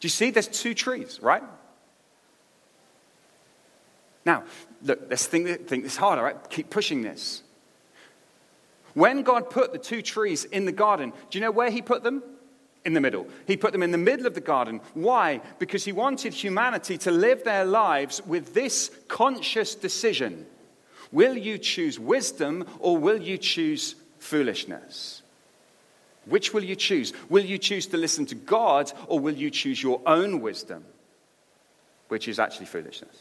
Do 0.00 0.06
you 0.06 0.10
see 0.10 0.30
there's 0.30 0.48
two 0.48 0.72
trees, 0.72 1.20
right? 1.20 1.42
Now, 4.24 4.44
look, 4.82 5.02
let's 5.10 5.26
think, 5.26 5.68
think 5.68 5.84
this 5.84 5.96
harder, 5.96 6.22
right? 6.22 6.36
Keep 6.48 6.70
pushing 6.70 7.02
this. 7.02 7.42
When 8.94 9.24
God 9.24 9.50
put 9.50 9.72
the 9.72 9.78
two 9.78 10.00
trees 10.00 10.44
in 10.44 10.64
the 10.64 10.72
garden, 10.72 11.12
do 11.28 11.38
you 11.38 11.44
know 11.44 11.50
where 11.50 11.70
He 11.70 11.82
put 11.82 12.02
them? 12.02 12.22
In 12.86 12.94
the 12.94 13.00
middle. 13.02 13.26
He 13.46 13.58
put 13.58 13.72
them 13.72 13.82
in 13.82 13.90
the 13.90 13.98
middle 13.98 14.26
of 14.26 14.34
the 14.34 14.40
garden. 14.40 14.80
Why? 14.94 15.42
Because 15.58 15.84
He 15.84 15.92
wanted 15.92 16.32
humanity 16.32 16.96
to 16.98 17.10
live 17.10 17.44
their 17.44 17.66
lives 17.66 18.24
with 18.24 18.54
this 18.54 18.90
conscious 19.08 19.74
decision 19.74 20.46
Will 21.12 21.36
you 21.36 21.58
choose 21.58 21.98
wisdom 21.98 22.66
or 22.80 22.96
will 22.96 23.20
you 23.20 23.38
choose 23.38 23.94
foolishness? 24.18 25.22
Which 26.24 26.52
will 26.52 26.64
you 26.64 26.74
choose? 26.74 27.12
Will 27.28 27.44
you 27.44 27.58
choose 27.58 27.86
to 27.88 27.96
listen 27.96 28.26
to 28.26 28.34
God 28.34 28.92
or 29.06 29.20
will 29.20 29.34
you 29.34 29.50
choose 29.50 29.82
your 29.82 30.00
own 30.06 30.40
wisdom, 30.40 30.84
which 32.08 32.26
is 32.26 32.38
actually 32.38 32.66
foolishness? 32.66 33.16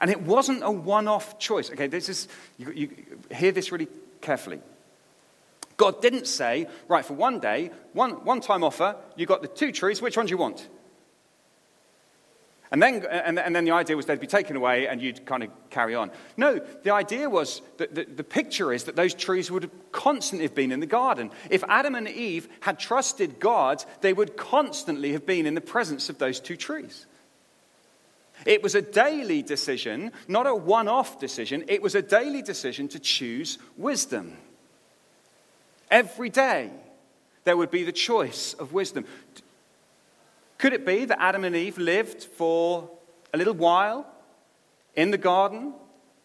And 0.00 0.10
it 0.10 0.22
wasn't 0.22 0.62
a 0.62 0.70
one 0.70 1.08
off 1.08 1.40
choice. 1.40 1.70
Okay, 1.70 1.88
this 1.88 2.08
is, 2.08 2.28
you, 2.56 2.70
you 2.70 2.90
hear 3.34 3.50
this 3.50 3.72
really 3.72 3.88
carefully. 4.20 4.60
God 5.78 6.02
didn't 6.02 6.26
say, 6.26 6.66
right, 6.88 7.04
for 7.04 7.14
one 7.14 7.38
day, 7.38 7.70
one, 7.94 8.24
one 8.24 8.42
time 8.42 8.62
offer, 8.62 8.96
you 9.16 9.24
got 9.24 9.40
the 9.40 9.48
two 9.48 9.72
trees, 9.72 10.02
which 10.02 10.16
one 10.16 10.26
do 10.26 10.30
you 10.30 10.36
want? 10.36 10.68
And 12.70 12.82
then, 12.82 13.06
and, 13.06 13.38
and 13.38 13.56
then 13.56 13.64
the 13.64 13.70
idea 13.70 13.96
was 13.96 14.04
they'd 14.04 14.20
be 14.20 14.26
taken 14.26 14.56
away 14.56 14.88
and 14.88 15.00
you'd 15.00 15.24
kind 15.24 15.42
of 15.42 15.50
carry 15.70 15.94
on. 15.94 16.10
No, 16.36 16.60
the 16.82 16.90
idea 16.90 17.30
was 17.30 17.62
that 17.78 17.94
the, 17.94 18.04
the 18.04 18.24
picture 18.24 18.72
is 18.72 18.84
that 18.84 18.96
those 18.96 19.14
trees 19.14 19.50
would 19.50 19.70
constantly 19.90 20.44
have 20.44 20.54
been 20.54 20.72
in 20.72 20.80
the 20.80 20.86
garden. 20.86 21.30
If 21.48 21.64
Adam 21.68 21.94
and 21.94 22.06
Eve 22.08 22.48
had 22.60 22.78
trusted 22.78 23.40
God, 23.40 23.82
they 24.02 24.12
would 24.12 24.36
constantly 24.36 25.12
have 25.12 25.24
been 25.24 25.46
in 25.46 25.54
the 25.54 25.62
presence 25.62 26.10
of 26.10 26.18
those 26.18 26.40
two 26.40 26.56
trees. 26.56 27.06
It 28.44 28.62
was 28.62 28.74
a 28.74 28.82
daily 28.82 29.42
decision, 29.42 30.12
not 30.26 30.46
a 30.46 30.54
one 30.54 30.88
off 30.88 31.18
decision. 31.18 31.64
It 31.68 31.82
was 31.82 31.94
a 31.94 32.02
daily 32.02 32.42
decision 32.42 32.88
to 32.88 32.98
choose 32.98 33.58
wisdom. 33.76 34.36
Every 35.90 36.28
day, 36.28 36.70
there 37.44 37.56
would 37.56 37.70
be 37.70 37.84
the 37.84 37.92
choice 37.92 38.54
of 38.54 38.72
wisdom. 38.72 39.04
Could 40.58 40.72
it 40.72 40.84
be 40.84 41.04
that 41.04 41.20
Adam 41.20 41.44
and 41.44 41.56
Eve 41.56 41.78
lived 41.78 42.24
for 42.24 42.90
a 43.32 43.38
little 43.38 43.54
while 43.54 44.06
in 44.96 45.10
the 45.10 45.18
garden, 45.18 45.72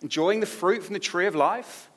enjoying 0.01 0.39
the 0.39 0.45
fruit 0.45 0.83
from 0.83 0.93
the 0.93 0.99
tree 0.99 1.27
of 1.27 1.35
life? 1.35 1.89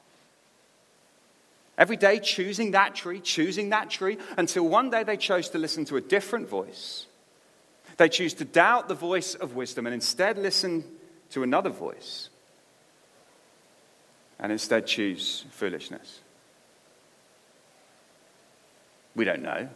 Every 1.78 1.96
day 1.96 2.20
choosing 2.20 2.70
that 2.70 2.94
tree, 2.94 3.20
choosing 3.20 3.70
that 3.70 3.90
tree, 3.90 4.18
until 4.38 4.66
one 4.68 4.90
day 4.90 5.02
they 5.02 5.16
chose 5.16 5.50
to 5.50 5.58
listen 5.58 5.84
to 5.86 5.96
a 5.96 6.00
different 6.00 6.48
voice 6.48 7.06
they 7.96 8.08
choose 8.08 8.34
to 8.34 8.44
doubt 8.44 8.88
the 8.88 8.94
voice 8.94 9.34
of 9.34 9.54
wisdom 9.54 9.86
and 9.86 9.94
instead 9.94 10.38
listen 10.38 10.84
to 11.30 11.42
another 11.42 11.70
voice 11.70 12.28
and 14.38 14.52
instead 14.52 14.86
choose 14.86 15.44
foolishness. 15.50 16.20
We 19.16 19.24
don't 19.24 19.42
know, 19.42 19.68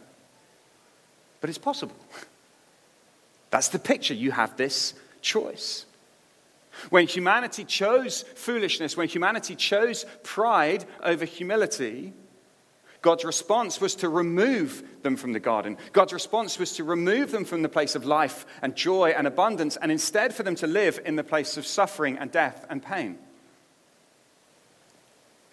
but 1.41 1.49
it's 1.49 1.59
possible. 1.59 1.95
That's 3.49 3.67
the 3.69 3.79
picture. 3.79 4.13
You 4.13 4.31
have 4.31 4.55
this 4.55 4.93
choice. 5.21 5.85
When 6.89 7.07
humanity 7.07 7.65
chose 7.65 8.23
foolishness, 8.35 8.95
when 8.95 9.09
humanity 9.09 9.55
chose 9.55 10.05
pride 10.23 10.85
over 11.03 11.25
humility, 11.25 12.13
God's 13.01 13.25
response 13.25 13.81
was 13.81 13.95
to 13.95 14.09
remove 14.09 14.83
them 15.01 15.17
from 15.17 15.33
the 15.33 15.39
garden. 15.39 15.77
God's 15.91 16.13
response 16.13 16.59
was 16.59 16.73
to 16.73 16.83
remove 16.83 17.31
them 17.31 17.45
from 17.45 17.63
the 17.63 17.69
place 17.69 17.95
of 17.95 18.05
life 18.05 18.45
and 18.61 18.75
joy 18.75 19.09
and 19.09 19.25
abundance, 19.25 19.75
and 19.75 19.91
instead 19.91 20.33
for 20.33 20.43
them 20.43 20.55
to 20.55 20.67
live 20.67 20.99
in 21.03 21.15
the 21.15 21.23
place 21.23 21.57
of 21.57 21.65
suffering 21.65 22.17
and 22.19 22.31
death 22.31 22.65
and 22.69 22.81
pain. 22.83 23.17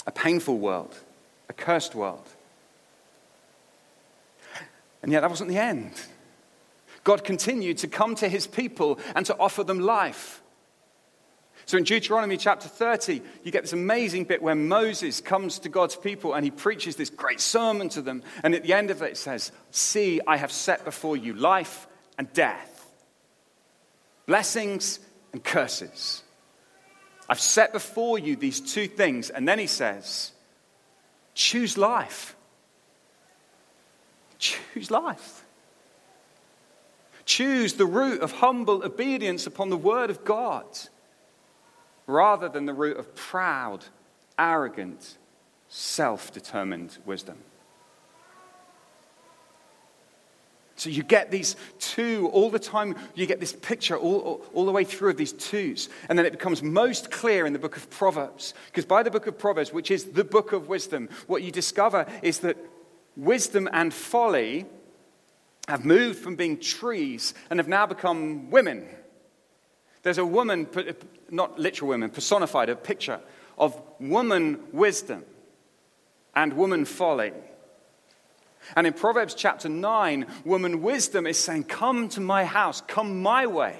A 0.06 0.12
painful 0.12 0.58
world, 0.58 0.94
a 1.48 1.52
cursed 1.52 1.94
world. 1.94 2.28
And 5.02 5.12
yet, 5.12 5.20
that 5.20 5.30
wasn't 5.30 5.50
the 5.50 5.58
end. 5.58 5.92
God 7.04 7.24
continued 7.24 7.78
to 7.78 7.88
come 7.88 8.14
to 8.16 8.28
his 8.28 8.46
people 8.46 8.98
and 9.14 9.24
to 9.26 9.36
offer 9.38 9.64
them 9.64 9.80
life. 9.80 10.42
So 11.68 11.76
in 11.76 11.84
Deuteronomy 11.84 12.38
chapter 12.38 12.66
30, 12.66 13.20
you 13.44 13.52
get 13.52 13.62
this 13.62 13.74
amazing 13.74 14.24
bit 14.24 14.40
where 14.40 14.54
Moses 14.54 15.20
comes 15.20 15.58
to 15.60 15.68
God's 15.68 15.96
people 15.96 16.32
and 16.32 16.42
he 16.42 16.50
preaches 16.50 16.96
this 16.96 17.10
great 17.10 17.40
sermon 17.40 17.90
to 17.90 18.00
them. 18.00 18.22
And 18.42 18.54
at 18.54 18.62
the 18.62 18.72
end 18.72 18.90
of 18.90 19.02
it, 19.02 19.12
it 19.12 19.16
says, 19.18 19.52
See, 19.70 20.18
I 20.26 20.38
have 20.38 20.50
set 20.50 20.86
before 20.86 21.16
you 21.16 21.34
life 21.34 21.86
and 22.16 22.32
death, 22.32 22.90
blessings 24.26 24.98
and 25.32 25.44
curses. 25.44 26.22
I've 27.28 27.38
set 27.38 27.74
before 27.74 28.18
you 28.18 28.34
these 28.34 28.60
two 28.60 28.88
things. 28.88 29.28
And 29.28 29.46
then 29.46 29.58
he 29.58 29.66
says, 29.66 30.32
Choose 31.34 31.76
life. 31.76 32.34
Choose 34.38 34.90
life. 34.90 35.44
Choose 37.24 37.74
the 37.74 37.86
route 37.86 38.20
of 38.20 38.32
humble 38.32 38.82
obedience 38.84 39.46
upon 39.46 39.68
the 39.68 39.76
word 39.76 40.10
of 40.10 40.24
God 40.24 40.64
rather 42.06 42.48
than 42.48 42.64
the 42.64 42.72
root 42.72 42.96
of 42.96 43.14
proud, 43.14 43.84
arrogant, 44.38 45.18
self 45.68 46.32
determined 46.32 46.96
wisdom. 47.04 47.36
So 50.76 50.90
you 50.90 51.02
get 51.02 51.32
these 51.32 51.56
two 51.80 52.30
all 52.32 52.50
the 52.50 52.58
time, 52.60 52.94
you 53.16 53.26
get 53.26 53.40
this 53.40 53.52
picture 53.52 53.96
all, 53.96 54.20
all, 54.20 54.46
all, 54.54 54.64
the 54.64 54.70
way 54.70 54.84
through 54.84 55.10
of 55.10 55.16
these 55.16 55.32
twos. 55.32 55.88
And 56.08 56.16
then 56.16 56.24
it 56.24 56.30
becomes 56.30 56.62
most 56.62 57.10
clear 57.10 57.46
in 57.46 57.52
the 57.52 57.58
book 57.58 57.76
of 57.76 57.90
Proverbs. 57.90 58.54
Because 58.66 58.86
by 58.86 59.02
the 59.02 59.10
book 59.10 59.26
of 59.26 59.36
Proverbs, 59.36 59.72
which 59.72 59.90
is 59.90 60.04
the 60.04 60.22
book 60.22 60.52
of 60.52 60.68
wisdom, 60.68 61.08
what 61.26 61.42
you 61.42 61.50
discover 61.50 62.06
is 62.22 62.38
that 62.38 62.56
wisdom 63.18 63.68
and 63.72 63.92
folly 63.92 64.64
have 65.68 65.84
moved 65.84 66.18
from 66.18 66.36
being 66.36 66.58
trees 66.58 67.34
and 67.50 67.58
have 67.58 67.68
now 67.68 67.84
become 67.84 68.50
women. 68.50 68.88
There's 70.02 70.18
a 70.18 70.24
woman, 70.24 70.66
not 71.30 71.58
literal 71.58 71.90
woman, 71.90 72.08
personified, 72.08 72.70
a 72.70 72.76
picture 72.76 73.20
of 73.58 73.78
woman 74.00 74.60
wisdom 74.72 75.24
and 76.34 76.54
woman 76.54 76.84
folly. 76.86 77.32
And 78.76 78.86
in 78.86 78.92
Proverbs 78.92 79.34
chapter 79.34 79.68
9, 79.68 80.26
woman 80.44 80.82
wisdom 80.82 81.26
is 81.26 81.38
saying, 81.38 81.64
Come 81.64 82.08
to 82.10 82.20
my 82.20 82.44
house, 82.44 82.80
come 82.80 83.20
my 83.20 83.46
way, 83.46 83.76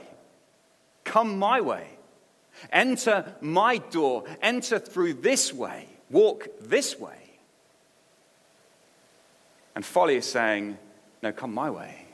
come 1.05 1.38
my 1.38 1.61
way. 1.61 1.87
Enter 2.72 3.37
my 3.40 3.79
door, 3.79 4.24
enter 4.42 4.81
through 4.81 5.14
this 5.14 5.53
way, 5.53 5.87
walk 6.11 6.48
this 6.61 6.98
way. 6.98 7.28
And 9.79 9.87
folly 9.87 10.17
is 10.17 10.27
saying, 10.27 10.77
No, 11.23 11.31
come 11.31 11.55
my 11.55 11.71
way, 11.71 12.09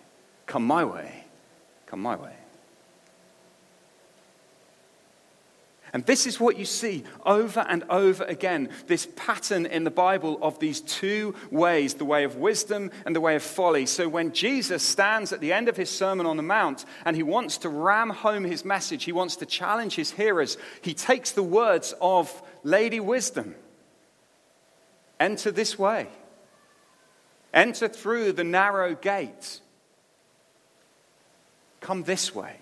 come 0.44 0.66
my 0.66 0.84
way, 0.84 1.24
come 1.86 2.02
my 2.02 2.14
way. 2.14 2.34
And 5.94 6.04
this 6.04 6.26
is 6.26 6.38
what 6.38 6.58
you 6.58 6.66
see 6.66 7.04
over 7.24 7.64
and 7.66 7.82
over 7.88 8.24
again 8.24 8.68
this 8.86 9.08
pattern 9.16 9.64
in 9.64 9.84
the 9.84 9.90
Bible 9.90 10.38
of 10.42 10.58
these 10.58 10.82
two 10.82 11.34
ways 11.50 11.94
the 11.94 12.04
way 12.04 12.24
of 12.24 12.36
wisdom 12.36 12.90
and 13.06 13.16
the 13.16 13.20
way 13.22 13.34
of 13.34 13.42
folly. 13.42 13.86
So 13.86 14.10
when 14.10 14.34
Jesus 14.34 14.82
stands 14.82 15.32
at 15.32 15.40
the 15.40 15.54
end 15.54 15.70
of 15.70 15.78
his 15.78 15.88
Sermon 15.88 16.26
on 16.26 16.36
the 16.36 16.42
Mount 16.42 16.84
and 17.06 17.16
he 17.16 17.22
wants 17.22 17.56
to 17.58 17.70
ram 17.70 18.10
home 18.10 18.44
his 18.44 18.62
message, 18.62 19.04
he 19.04 19.12
wants 19.12 19.36
to 19.36 19.46
challenge 19.46 19.96
his 19.96 20.10
hearers, 20.10 20.58
he 20.82 20.92
takes 20.92 21.32
the 21.32 21.42
words 21.42 21.94
of 21.98 22.42
Lady 22.62 23.00
Wisdom 23.00 23.54
enter 25.18 25.50
this 25.50 25.78
way, 25.78 26.08
enter 27.54 27.88
through 27.88 28.32
the 28.32 28.44
narrow 28.44 28.94
gate, 28.94 29.60
come 31.80 32.02
this 32.02 32.34
way. 32.34 32.56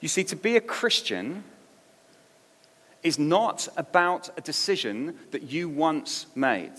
You 0.00 0.08
see, 0.08 0.24
to 0.24 0.36
be 0.36 0.56
a 0.56 0.60
Christian 0.60 1.42
is 3.02 3.18
not 3.18 3.68
about 3.76 4.30
a 4.36 4.40
decision 4.40 5.16
that 5.30 5.44
you 5.44 5.68
once 5.68 6.26
made. 6.34 6.74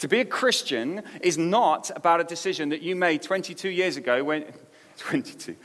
To 0.00 0.08
be 0.08 0.20
a 0.20 0.24
Christian 0.24 1.02
is 1.20 1.38
not 1.38 1.90
about 1.94 2.20
a 2.20 2.24
decision 2.24 2.70
that 2.70 2.82
you 2.82 2.96
made 2.96 3.22
22 3.22 3.68
years 3.68 3.96
ago 3.96 4.24
when 4.24 4.44
22 4.98 5.56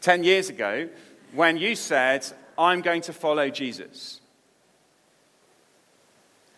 10 0.00 0.24
years 0.24 0.48
ago 0.48 0.88
when 1.32 1.56
you 1.56 1.74
said 1.76 2.26
I'm 2.58 2.80
going 2.82 3.02
to 3.02 3.12
follow 3.12 3.48
Jesus. 3.48 4.19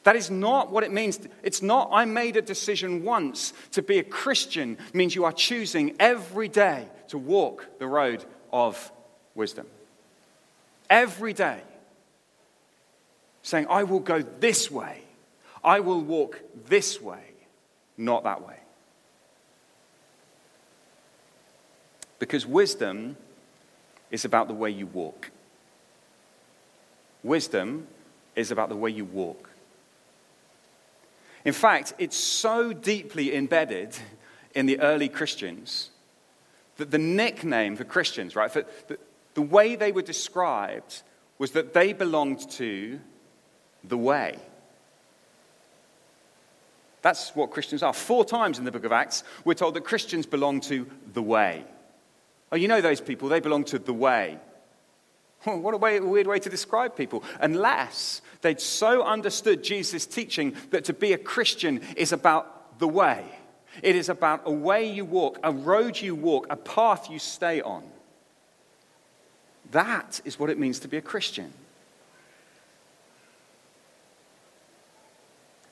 That 0.05 0.17
is 0.17 0.31
not 0.31 0.73
what 0.73 0.83
it 0.83 0.93
means. 0.93 1.21
It's 1.43 1.63
not, 1.63 1.91
I 1.93 2.05
made 2.05 2.37
a 2.37 2.43
decision 2.43 3.05
once. 3.05 3.53
To 3.73 3.83
be 3.83 3.99
a 3.99 4.03
Christian 4.05 4.77
means 4.93 5.15
you 5.15 5.25
are 5.25 5.33
choosing 5.33 5.95
every 6.01 6.49
day 6.49 6.89
to 7.09 7.19
walk 7.19 7.67
the 7.79 7.87
road 7.87 8.25
of 8.53 8.91
wisdom. 9.35 9.67
Every 10.91 11.33
day. 11.33 11.61
Saying, 13.43 13.67
I 13.71 13.85
will 13.85 14.01
go 14.01 14.23
this 14.23 14.71
way. 14.71 15.03
I 15.65 15.81
will 15.81 16.01
walk 16.01 16.41
this 16.67 17.01
way, 17.01 17.23
not 17.97 18.25
that 18.25 18.47
way. 18.47 18.57
Because 22.19 22.47
wisdom 22.47 23.17
is 24.11 24.25
about 24.25 24.49
the 24.49 24.55
way 24.55 24.71
you 24.71 24.87
walk. 24.87 25.31
Wisdom 27.23 27.87
is 28.35 28.51
about 28.51 28.69
the 28.69 28.77
way 28.77 28.91
you 28.91 29.05
walk. 29.05 29.52
In 31.45 31.53
fact, 31.53 31.95
it's 31.99 32.17
so 32.17 32.73
deeply 32.73 33.35
embedded 33.35 33.97
in 34.55 34.67
the 34.67 34.81
early 34.81 35.09
Christians 35.09 35.91
that 36.77 36.91
the 36.91 36.99
nickname 36.99 37.77
for 37.77 37.85
Christians, 37.85 38.37
right, 38.37 38.51
for 38.51 38.65
the, 38.89 38.99
the 39.35 39.43
way 39.43 39.77
they 39.77 39.93
were 39.93 40.03
described 40.03 41.03
was 41.39 41.53
that 41.53 41.75
they 41.75 41.93
belonged 41.93 42.49
to 42.53 43.01
the 43.85 43.99
way. 43.99 44.39
That's 47.03 47.35
what 47.35 47.51
Christians 47.51 47.83
are. 47.83 47.93
Four 47.93 48.25
times 48.25 48.59
in 48.59 48.65
the 48.65 48.71
book 48.71 48.85
of 48.85 48.93
Acts, 48.93 49.25
we're 49.45 49.55
told 49.55 49.75
that 49.75 49.85
Christians 49.85 50.25
belong 50.25 50.61
to 50.63 50.87
the 51.13 51.23
way. 51.23 51.65
Oh, 52.53 52.57
you 52.57 52.69
know 52.69 52.81
those 52.81 53.01
people, 53.01 53.29
they 53.29 53.41
belong 53.41 53.65
to 53.65 53.79
the 53.79 53.93
way. 53.93 54.39
Hmm, 55.45 55.63
what 55.63 55.75
a 55.75 55.77
way, 55.77 55.99
weird 56.01 56.27
way 56.27 56.39
to 56.39 56.49
describe 56.49 56.97
people. 56.97 57.25
Unless 57.41 58.23
they'd 58.43 58.61
so 58.61 59.03
understood 59.03 59.65
Jesus' 59.65 60.07
teaching 60.07 60.55
that 60.71 60.85
to 60.85 60.93
be 60.93 61.13
a 61.13 61.19
Christian 61.19 61.81
is 61.97 62.13
about 62.13 62.79
the 62.79 62.89
way. 62.89 63.25
It 63.83 63.97
is 63.97 64.09
about 64.09 64.43
a 64.45 64.53
way 64.53 64.91
you 64.91 65.05
walk, 65.05 65.39
a 65.43 65.51
road 65.51 66.01
you 66.01 66.15
walk, 66.15 66.47
a 66.51 66.57
path 66.57 67.11
you 67.11 67.19
stay 67.19 67.61
on. 67.61 67.83
That 69.71 70.21
is 70.25 70.39
what 70.39 70.51
it 70.51 70.59
means 70.59 70.81
to 70.81 70.89
be 70.89 70.99
a 70.99 71.03
Christian. 71.03 71.53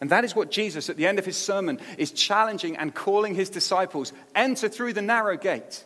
And 0.01 0.09
that 0.11 0.25
is 0.25 0.35
what 0.35 0.51
Jesus, 0.51 0.89
at 0.89 0.97
the 0.97 1.07
end 1.07 1.19
of 1.19 1.27
his 1.27 1.37
sermon, 1.37 1.79
is 1.99 2.11
challenging 2.11 2.77
and 2.79 2.95
calling 2.95 3.35
his 3.35 3.51
disciples 3.51 4.15
enter 4.35 4.69
through 4.69 4.95
the 4.95 5.03
narrow 5.03 5.37
gate. 5.37 5.85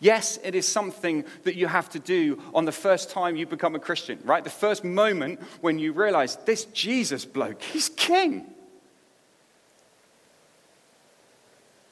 Yes, 0.00 0.38
it 0.42 0.54
is 0.54 0.66
something 0.66 1.24
that 1.44 1.56
you 1.56 1.66
have 1.66 1.90
to 1.90 1.98
do 1.98 2.42
on 2.54 2.64
the 2.64 2.72
first 2.72 3.10
time 3.10 3.36
you 3.36 3.46
become 3.46 3.74
a 3.74 3.78
Christian, 3.78 4.18
right? 4.24 4.42
The 4.42 4.50
first 4.50 4.82
moment 4.82 5.40
when 5.60 5.78
you 5.78 5.92
realize 5.92 6.36
this 6.46 6.64
Jesus 6.64 7.26
bloke, 7.26 7.62
he's 7.62 7.90
king. 7.90 8.46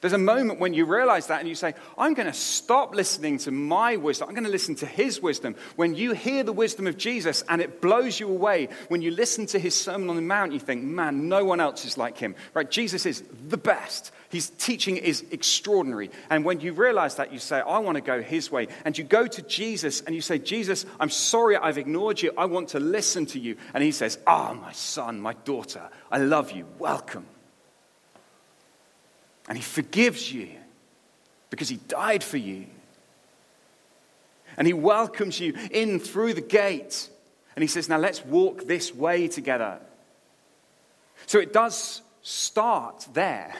There's 0.01 0.13
a 0.13 0.17
moment 0.17 0.61
when 0.61 0.73
you 0.73 0.85
realize 0.85 1.27
that 1.27 1.41
and 1.41 1.49
you 1.49 1.55
say, 1.55 1.73
I'm 1.97 2.13
going 2.13 2.27
to 2.27 2.33
stop 2.33 2.95
listening 2.95 3.37
to 3.39 3.51
my 3.51 3.97
wisdom. 3.97 4.29
I'm 4.29 4.33
going 4.33 4.45
to 4.45 4.49
listen 4.49 4.75
to 4.75 4.85
his 4.85 5.21
wisdom. 5.21 5.55
When 5.75 5.93
you 5.93 6.13
hear 6.13 6.43
the 6.43 6.53
wisdom 6.53 6.87
of 6.87 6.97
Jesus 6.97 7.43
and 7.49 7.61
it 7.61 7.81
blows 7.81 8.17
you 8.17 8.29
away, 8.29 8.69
when 8.87 9.01
you 9.01 9.11
listen 9.11 9.45
to 9.47 9.59
his 9.59 9.75
Sermon 9.75 10.09
on 10.09 10.15
the 10.15 10.21
Mount, 10.21 10.53
you 10.53 10.59
think, 10.59 10.83
man, 10.83 11.27
no 11.27 11.43
one 11.43 11.59
else 11.59 11.83
is 11.83 11.97
like 11.97 12.17
him. 12.17 12.35
Right? 12.53 12.69
Jesus 12.71 13.05
is 13.05 13.23
the 13.49 13.57
best. 13.57 14.13
His 14.29 14.51
teaching 14.51 14.95
is 14.95 15.25
extraordinary. 15.31 16.11
And 16.29 16.45
when 16.45 16.61
you 16.61 16.71
realize 16.71 17.15
that, 17.15 17.33
you 17.33 17.39
say, 17.39 17.59
I 17.59 17.79
want 17.79 17.95
to 17.95 18.01
go 18.01 18.21
his 18.21 18.49
way. 18.49 18.67
And 18.85 18.97
you 18.97 19.03
go 19.03 19.27
to 19.27 19.41
Jesus 19.41 19.99
and 20.01 20.15
you 20.15 20.21
say, 20.21 20.37
Jesus, 20.37 20.85
I'm 20.97 21.09
sorry 21.09 21.57
I've 21.57 21.77
ignored 21.77 22.21
you. 22.21 22.31
I 22.37 22.45
want 22.45 22.69
to 22.69 22.79
listen 22.79 23.25
to 23.27 23.39
you. 23.39 23.57
And 23.73 23.83
he 23.83 23.91
says, 23.91 24.17
Ah, 24.25 24.51
oh, 24.51 24.53
my 24.53 24.71
son, 24.71 25.19
my 25.19 25.33
daughter, 25.33 25.89
I 26.09 26.19
love 26.19 26.51
you. 26.51 26.67
Welcome. 26.77 27.25
And 29.49 29.57
He 29.57 29.63
forgives 29.63 30.31
you 30.31 30.47
because 31.49 31.67
He 31.67 31.77
died 31.87 32.23
for 32.23 32.37
you. 32.37 32.67
And 34.55 34.67
He 34.67 34.73
welcomes 34.73 35.39
you 35.39 35.55
in 35.71 35.99
through 35.99 36.35
the 36.35 36.41
gate. 36.41 37.09
And 37.55 37.63
He 37.63 37.67
says, 37.67 37.89
Now 37.89 37.97
let's 37.97 38.23
walk 38.23 38.65
this 38.65 38.93
way 38.93 39.27
together. 39.27 39.79
So 41.25 41.39
it 41.39 41.51
does 41.51 42.01
start 42.21 43.07
there. 43.13 43.53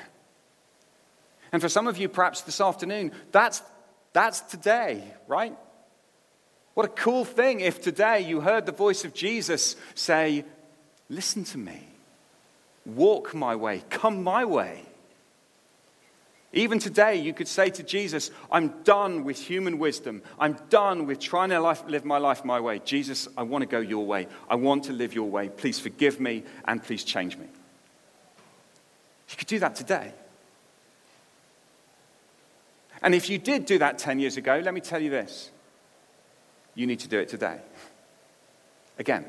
And 1.51 1.61
for 1.61 1.69
some 1.69 1.87
of 1.87 1.97
you, 1.97 2.07
perhaps 2.07 2.41
this 2.41 2.61
afternoon, 2.61 3.11
that's, 3.31 3.63
that's 4.13 4.41
today, 4.41 5.03
right? 5.27 5.57
What 6.75 6.85
a 6.85 6.89
cool 6.89 7.25
thing 7.25 7.61
if 7.61 7.81
today 7.81 8.21
you 8.21 8.41
heard 8.41 8.67
the 8.67 8.71
voice 8.71 9.03
of 9.03 9.13
Jesus 9.13 9.75
say, 9.95 10.45
Listen 11.09 11.43
to 11.45 11.57
me, 11.57 11.87
walk 12.85 13.33
my 13.33 13.55
way, 13.55 13.83
come 13.89 14.23
my 14.23 14.45
way. 14.45 14.83
Even 16.51 16.79
today, 16.79 17.15
you 17.15 17.33
could 17.33 17.47
say 17.47 17.69
to 17.69 17.83
Jesus, 17.83 18.31
I'm 18.51 18.81
done 18.83 19.23
with 19.23 19.37
human 19.37 19.77
wisdom. 19.77 20.23
I'm 20.39 20.57
done 20.69 21.05
with 21.05 21.19
trying 21.19 21.49
to 21.49 21.59
life, 21.59 21.83
live 21.87 22.05
my 22.05 22.17
life 22.17 22.43
my 22.43 22.59
way. 22.59 22.79
Jesus, 22.83 23.27
I 23.37 23.43
want 23.43 23.61
to 23.61 23.67
go 23.67 23.79
your 23.79 24.05
way. 24.05 24.27
I 24.49 24.55
want 24.55 24.85
to 24.85 24.93
live 24.93 25.13
your 25.13 25.29
way. 25.29 25.49
Please 25.49 25.79
forgive 25.79 26.19
me 26.19 26.43
and 26.65 26.81
please 26.83 27.03
change 27.03 27.37
me. 27.37 27.45
You 29.29 29.37
could 29.37 29.47
do 29.47 29.59
that 29.59 29.75
today. 29.75 30.11
And 33.03 33.13
if 33.13 33.29
you 33.29 33.37
did 33.37 33.65
do 33.65 33.77
that 33.77 33.99
10 33.99 34.19
years 34.19 34.35
ago, 34.35 34.59
let 34.63 34.73
me 34.73 34.81
tell 34.81 35.01
you 35.01 35.09
this 35.09 35.51
you 36.73 36.87
need 36.87 36.99
to 36.99 37.07
do 37.07 37.19
it 37.19 37.29
today. 37.29 37.59
Again. 38.97 39.25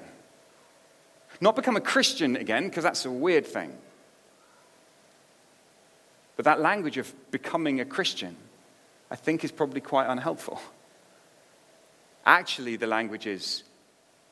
Not 1.41 1.57
become 1.57 1.77
a 1.77 1.81
Christian 1.81 2.37
again, 2.37 2.69
because 2.69 2.85
that's 2.85 3.05
a 3.07 3.11
weird 3.11 3.47
thing. 3.47 3.77
But 6.41 6.47
that 6.47 6.61
language 6.63 6.97
of 6.97 7.13
becoming 7.31 7.83
a 7.83 7.85
Christian, 7.85 8.35
I 9.11 9.17
think, 9.17 9.45
is 9.45 9.53
probably 9.53 9.83
quite 9.83 10.07
unhelpful. 10.07 10.59
Actually, 12.25 12.77
the 12.77 12.87
language 12.87 13.27
is 13.27 13.63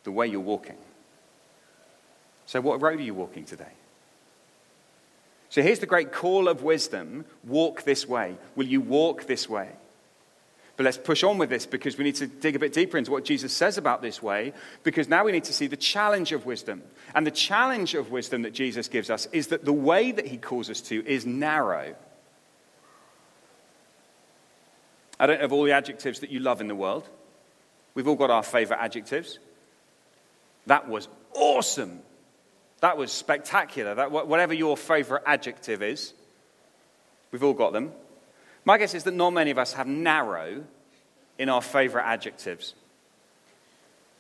the 0.05 0.11
way 0.11 0.27
you're 0.27 0.40
walking. 0.40 0.79
So, 2.47 2.62
what 2.62 2.81
road 2.81 2.99
are 2.99 3.03
you 3.03 3.12
walking 3.12 3.44
today? 3.44 3.75
So, 5.51 5.61
here's 5.61 5.81
the 5.81 5.87
great 5.87 6.11
call 6.11 6.49
of 6.49 6.62
wisdom 6.62 7.27
walk 7.44 7.83
this 7.83 8.09
way. 8.09 8.38
Will 8.57 8.68
you 8.68 8.81
walk 8.81 9.27
this 9.27 9.47
way? 9.47 9.68
But 10.79 10.85
let's 10.85 10.97
push 10.97 11.25
on 11.25 11.38
with 11.38 11.51
this 11.51 11.67
because 11.67 11.99
we 11.99 12.05
need 12.05 12.14
to 12.14 12.29
dig 12.29 12.55
a 12.55 12.61
bit 12.61 12.73
deeper 12.73 12.97
into 12.99 13.11
what 13.11 13.25
Jesus 13.25 13.53
says 13.53 13.79
about 13.79 14.01
this 14.01 14.23
way, 14.23 14.53
because 14.85 15.09
now 15.09 15.25
we 15.25 15.33
need 15.33 15.43
to 15.45 15.53
see 15.53 15.67
the 15.67 15.77
challenge 15.77 16.31
of 16.31 16.47
wisdom. 16.47 16.85
And 17.17 17.27
the 17.27 17.33
challenge 17.33 17.97
of 17.97 18.12
wisdom 18.12 18.43
that 18.43 18.55
Jesus 18.55 18.87
gives 18.87 19.11
us 19.11 19.27
is 19.33 19.49
that 19.49 19.64
the 19.64 19.73
way 19.73 20.12
that 20.12 20.29
he 20.29 20.37
calls 20.37 20.71
us 20.71 20.81
to 20.83 21.05
is 21.05 21.27
narrow. 21.27 21.97
I 25.19 25.27
don't 25.27 25.41
have 25.41 25.53
all 25.53 25.64
the 25.64 25.73
adjectives 25.73 26.21
that 26.21 26.31
you 26.31 26.38
love 26.38 26.61
in 26.61 26.69
the 26.69 26.77
world. 26.77 27.09
We've 27.95 28.07
all 28.07 28.14
got 28.14 28.31
our 28.31 28.45
favorite 28.45 28.79
adjectives. 28.81 29.41
That 30.67 30.88
was 30.88 31.09
awesome. 31.35 31.99
That 32.83 32.97
was 32.97 33.11
spectacular. 33.11 33.97
That, 33.97 34.12
whatever 34.12 34.55
your 34.55 34.77
favorite 34.77 35.25
adjective 35.27 35.83
is, 35.83 36.14
we've 37.33 37.43
all 37.43 37.53
got 37.53 37.73
them. 37.73 37.91
My 38.64 38.79
guess 38.79 38.94
is 38.94 39.05
that 39.05 39.14
not 39.14 39.31
many 39.31 39.51
of 39.51 39.59
us 39.59 39.73
have 39.75 39.87
narrow 39.87 40.64
in 41.38 41.49
our 41.49 41.62
favorite 41.62 42.05
adjectives. 42.05 42.75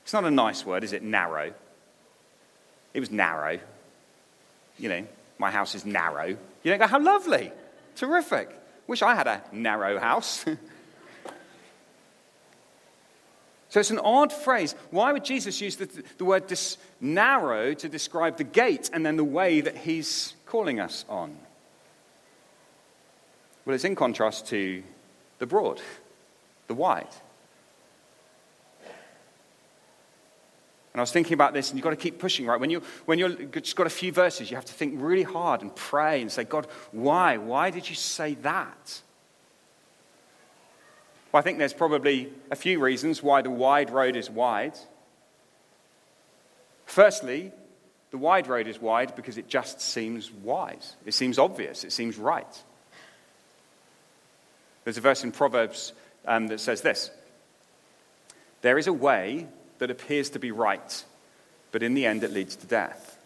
It's 0.04 0.12
not 0.12 0.24
a 0.24 0.30
nice 0.30 0.64
word, 0.64 0.84
is 0.84 0.92
it? 0.92 1.02
Narrow. 1.02 1.52
It 2.94 3.00
was 3.00 3.10
narrow. 3.10 3.58
You 4.78 4.88
know, 4.88 5.06
my 5.38 5.50
house 5.50 5.74
is 5.74 5.84
narrow. 5.84 6.28
You 6.28 6.38
don't 6.64 6.78
go, 6.78 6.86
how 6.86 7.00
lovely. 7.00 7.52
Terrific. 7.96 8.56
Wish 8.86 9.02
I 9.02 9.14
had 9.14 9.26
a 9.26 9.42
narrow 9.52 9.98
house. 9.98 10.44
so 13.68 13.80
it's 13.80 13.90
an 13.90 13.98
odd 13.98 14.32
phrase. 14.32 14.74
Why 14.90 15.12
would 15.12 15.24
Jesus 15.24 15.60
use 15.60 15.76
the, 15.76 15.90
the 16.16 16.24
word 16.24 16.46
dis- 16.46 16.78
narrow 17.00 17.74
to 17.74 17.88
describe 17.88 18.38
the 18.38 18.44
gate 18.44 18.88
and 18.92 19.04
then 19.04 19.16
the 19.16 19.24
way 19.24 19.60
that 19.60 19.76
he's 19.76 20.34
calling 20.46 20.80
us 20.80 21.04
on? 21.08 21.36
Well, 23.68 23.74
it's 23.74 23.84
in 23.84 23.96
contrast 23.96 24.46
to 24.46 24.82
the 25.40 25.46
broad, 25.46 25.82
the 26.68 26.74
wide. 26.74 27.14
And 28.80 28.88
I 30.94 31.00
was 31.00 31.12
thinking 31.12 31.34
about 31.34 31.52
this, 31.52 31.68
and 31.68 31.76
you've 31.76 31.84
got 31.84 31.90
to 31.90 31.96
keep 31.96 32.18
pushing, 32.18 32.46
right? 32.46 32.58
When, 32.58 32.70
you, 32.70 32.82
when 33.04 33.18
you've 33.18 33.52
just 33.52 33.76
got 33.76 33.86
a 33.86 33.90
few 33.90 34.10
verses, 34.10 34.50
you 34.50 34.56
have 34.56 34.64
to 34.64 34.72
think 34.72 34.94
really 34.96 35.22
hard 35.22 35.60
and 35.60 35.76
pray 35.76 36.22
and 36.22 36.32
say, 36.32 36.44
God, 36.44 36.66
why? 36.92 37.36
Why 37.36 37.68
did 37.68 37.90
you 37.90 37.94
say 37.94 38.36
that? 38.36 39.02
Well, 41.30 41.40
I 41.40 41.42
think 41.42 41.58
there's 41.58 41.74
probably 41.74 42.32
a 42.50 42.56
few 42.56 42.80
reasons 42.80 43.22
why 43.22 43.42
the 43.42 43.50
wide 43.50 43.90
road 43.90 44.16
is 44.16 44.30
wide. 44.30 44.78
Firstly, 46.86 47.52
the 48.12 48.16
wide 48.16 48.46
road 48.46 48.66
is 48.66 48.80
wide 48.80 49.14
because 49.14 49.36
it 49.36 49.46
just 49.46 49.82
seems 49.82 50.32
wise. 50.32 50.96
It 51.04 51.12
seems 51.12 51.38
obvious. 51.38 51.84
It 51.84 51.92
seems 51.92 52.16
right. 52.16 52.64
There's 54.88 54.96
a 54.96 55.02
verse 55.02 55.22
in 55.22 55.32
Proverbs 55.32 55.92
um, 56.24 56.46
that 56.46 56.60
says 56.60 56.80
this 56.80 57.10
There 58.62 58.78
is 58.78 58.86
a 58.86 58.92
way 58.92 59.46
that 59.80 59.90
appears 59.90 60.30
to 60.30 60.38
be 60.38 60.50
right, 60.50 61.04
but 61.72 61.82
in 61.82 61.92
the 61.92 62.06
end 62.06 62.24
it 62.24 62.32
leads 62.32 62.56
to 62.56 62.66
death. 62.66 63.18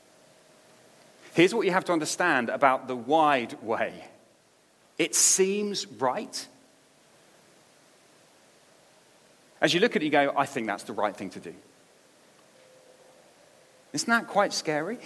Here's 1.34 1.54
what 1.54 1.64
you 1.64 1.70
have 1.70 1.84
to 1.84 1.92
understand 1.92 2.48
about 2.48 2.88
the 2.88 2.96
wide 2.96 3.62
way 3.62 4.06
it 4.98 5.14
seems 5.14 5.86
right. 5.86 6.48
As 9.60 9.72
you 9.72 9.78
look 9.78 9.94
at 9.94 10.02
it, 10.02 10.06
you 10.06 10.10
go, 10.10 10.34
I 10.36 10.46
think 10.46 10.66
that's 10.66 10.82
the 10.82 10.92
right 10.92 11.16
thing 11.16 11.30
to 11.30 11.38
do. 11.38 11.54
Isn't 13.92 14.10
that 14.10 14.26
quite 14.26 14.52
scary? 14.52 14.98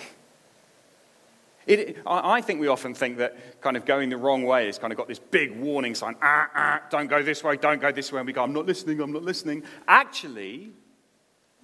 It, 1.66 1.98
I 2.06 2.40
think 2.42 2.60
we 2.60 2.68
often 2.68 2.94
think 2.94 3.18
that 3.18 3.60
kind 3.60 3.76
of 3.76 3.84
going 3.84 4.08
the 4.08 4.16
wrong 4.16 4.44
way 4.44 4.66
has 4.66 4.78
kind 4.78 4.92
of 4.92 4.96
got 4.96 5.08
this 5.08 5.18
big 5.18 5.58
warning 5.58 5.96
sign 5.96 6.14
ah, 6.22 6.48
ah, 6.54 6.82
don't 6.90 7.08
go 7.08 7.22
this 7.24 7.42
way, 7.42 7.56
don't 7.56 7.80
go 7.80 7.90
this 7.90 8.12
way. 8.12 8.20
And 8.20 8.26
we 8.26 8.32
go, 8.32 8.44
I'm 8.44 8.52
not 8.52 8.66
listening, 8.66 9.00
I'm 9.00 9.12
not 9.12 9.24
listening. 9.24 9.64
Actually, 9.88 10.70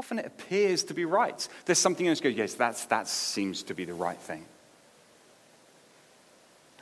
often 0.00 0.18
it 0.18 0.26
appears 0.26 0.82
to 0.84 0.94
be 0.94 1.04
right. 1.04 1.46
There's 1.66 1.78
something 1.78 2.08
else 2.08 2.20
go, 2.20 2.28
yes, 2.28 2.54
that's, 2.54 2.84
that 2.86 3.06
seems 3.06 3.62
to 3.64 3.74
be 3.74 3.84
the 3.84 3.94
right 3.94 4.18
thing. 4.18 4.44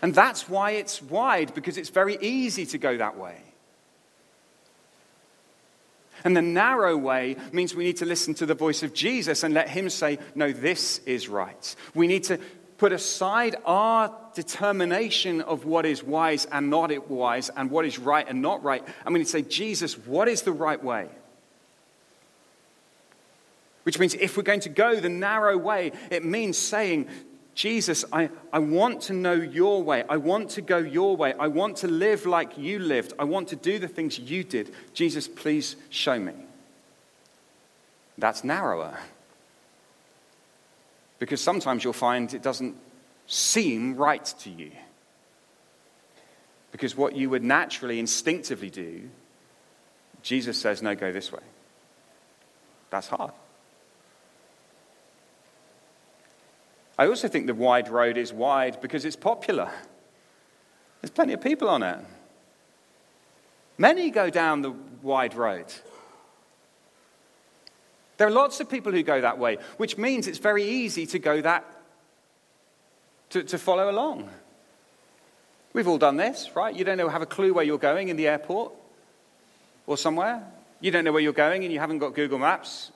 And 0.00 0.14
that's 0.14 0.48
why 0.48 0.72
it's 0.72 1.02
wide, 1.02 1.54
because 1.54 1.76
it's 1.76 1.90
very 1.90 2.16
easy 2.22 2.64
to 2.66 2.78
go 2.78 2.96
that 2.96 3.18
way. 3.18 3.36
And 6.24 6.36
the 6.36 6.42
narrow 6.42 6.96
way 6.96 7.36
means 7.52 7.74
we 7.74 7.84
need 7.84 7.98
to 7.98 8.06
listen 8.06 8.34
to 8.34 8.46
the 8.46 8.54
voice 8.54 8.82
of 8.82 8.92
Jesus 8.92 9.42
and 9.42 9.54
let 9.54 9.68
him 9.68 9.88
say, 9.88 10.18
No, 10.34 10.52
this 10.52 10.98
is 11.06 11.28
right. 11.28 11.76
We 11.94 12.06
need 12.06 12.24
to 12.24 12.38
put 12.80 12.92
aside 12.92 13.56
our 13.66 14.10
determination 14.32 15.42
of 15.42 15.66
what 15.66 15.84
is 15.84 16.02
wise 16.02 16.46
and 16.46 16.70
not 16.70 16.90
it 16.90 17.10
wise 17.10 17.50
and 17.54 17.70
what 17.70 17.84
is 17.84 17.98
right 17.98 18.26
and 18.26 18.40
not 18.40 18.64
right. 18.64 18.82
We 19.06 19.18
need 19.18 19.24
to 19.24 19.30
say, 19.30 19.42
Jesus, 19.42 19.98
what 19.98 20.28
is 20.28 20.40
the 20.40 20.52
right 20.52 20.82
way? 20.82 21.08
Which 23.82 23.98
means 23.98 24.14
if 24.14 24.34
we're 24.34 24.44
going 24.44 24.60
to 24.60 24.70
go 24.70 24.98
the 24.98 25.10
narrow 25.10 25.58
way, 25.58 25.92
it 26.10 26.24
means 26.24 26.56
saying, 26.56 27.08
Jesus, 27.54 28.02
I, 28.14 28.30
I 28.50 28.60
want 28.60 29.02
to 29.02 29.12
know 29.12 29.34
your 29.34 29.82
way. 29.82 30.02
I 30.08 30.16
want 30.16 30.48
to 30.52 30.62
go 30.62 30.78
your 30.78 31.18
way. 31.18 31.34
I 31.38 31.48
want 31.48 31.76
to 31.78 31.86
live 31.86 32.24
like 32.24 32.56
you 32.56 32.78
lived. 32.78 33.12
I 33.18 33.24
want 33.24 33.48
to 33.48 33.56
do 33.56 33.78
the 33.78 33.88
things 33.88 34.18
you 34.18 34.42
did. 34.42 34.72
Jesus, 34.94 35.28
please 35.28 35.76
show 35.90 36.18
me. 36.18 36.32
That's 38.16 38.42
narrower. 38.42 38.98
Because 41.20 41.40
sometimes 41.40 41.84
you'll 41.84 41.92
find 41.92 42.34
it 42.34 42.42
doesn't 42.42 42.76
seem 43.28 43.94
right 43.94 44.24
to 44.40 44.50
you. 44.50 44.72
Because 46.72 46.96
what 46.96 47.14
you 47.14 47.30
would 47.30 47.44
naturally, 47.44 48.00
instinctively 48.00 48.70
do, 48.70 49.08
Jesus 50.22 50.58
says, 50.58 50.82
no, 50.82 50.94
go 50.96 51.12
this 51.12 51.30
way. 51.30 51.42
That's 52.90 53.06
hard. 53.06 53.32
I 56.98 57.06
also 57.06 57.28
think 57.28 57.46
the 57.46 57.54
wide 57.54 57.88
road 57.88 58.16
is 58.16 58.32
wide 58.32 58.80
because 58.80 59.04
it's 59.04 59.16
popular. 59.16 59.70
There's 61.00 61.10
plenty 61.10 61.32
of 61.32 61.40
people 61.40 61.68
on 61.68 61.82
it. 61.82 61.98
Many 63.78 64.10
go 64.10 64.28
down 64.28 64.62
the 64.62 64.74
wide 65.02 65.34
road. 65.34 65.66
There 68.20 68.28
are 68.28 68.30
lots 68.30 68.60
of 68.60 68.68
people 68.68 68.92
who 68.92 69.02
go 69.02 69.18
that 69.18 69.38
way, 69.38 69.56
which 69.78 69.96
means 69.96 70.26
it's 70.26 70.36
very 70.36 70.62
easy 70.62 71.06
to 71.06 71.18
go 71.18 71.40
that, 71.40 71.64
to, 73.30 73.42
to 73.44 73.56
follow 73.56 73.90
along. 73.90 74.28
We've 75.72 75.88
all 75.88 75.96
done 75.96 76.18
this, 76.18 76.50
right? 76.54 76.76
You 76.76 76.84
don't 76.84 76.98
know, 76.98 77.08
have 77.08 77.22
a 77.22 77.26
clue 77.26 77.54
where 77.54 77.64
you're 77.64 77.78
going 77.78 78.10
in 78.10 78.18
the 78.18 78.28
airport 78.28 78.74
or 79.86 79.96
somewhere. 79.96 80.44
You 80.82 80.90
don't 80.90 81.06
know 81.06 81.12
where 81.12 81.22
you're 81.22 81.32
going 81.32 81.64
and 81.64 81.72
you 81.72 81.78
haven't 81.78 81.96
got 81.96 82.12
Google 82.12 82.38
Maps. 82.38 82.92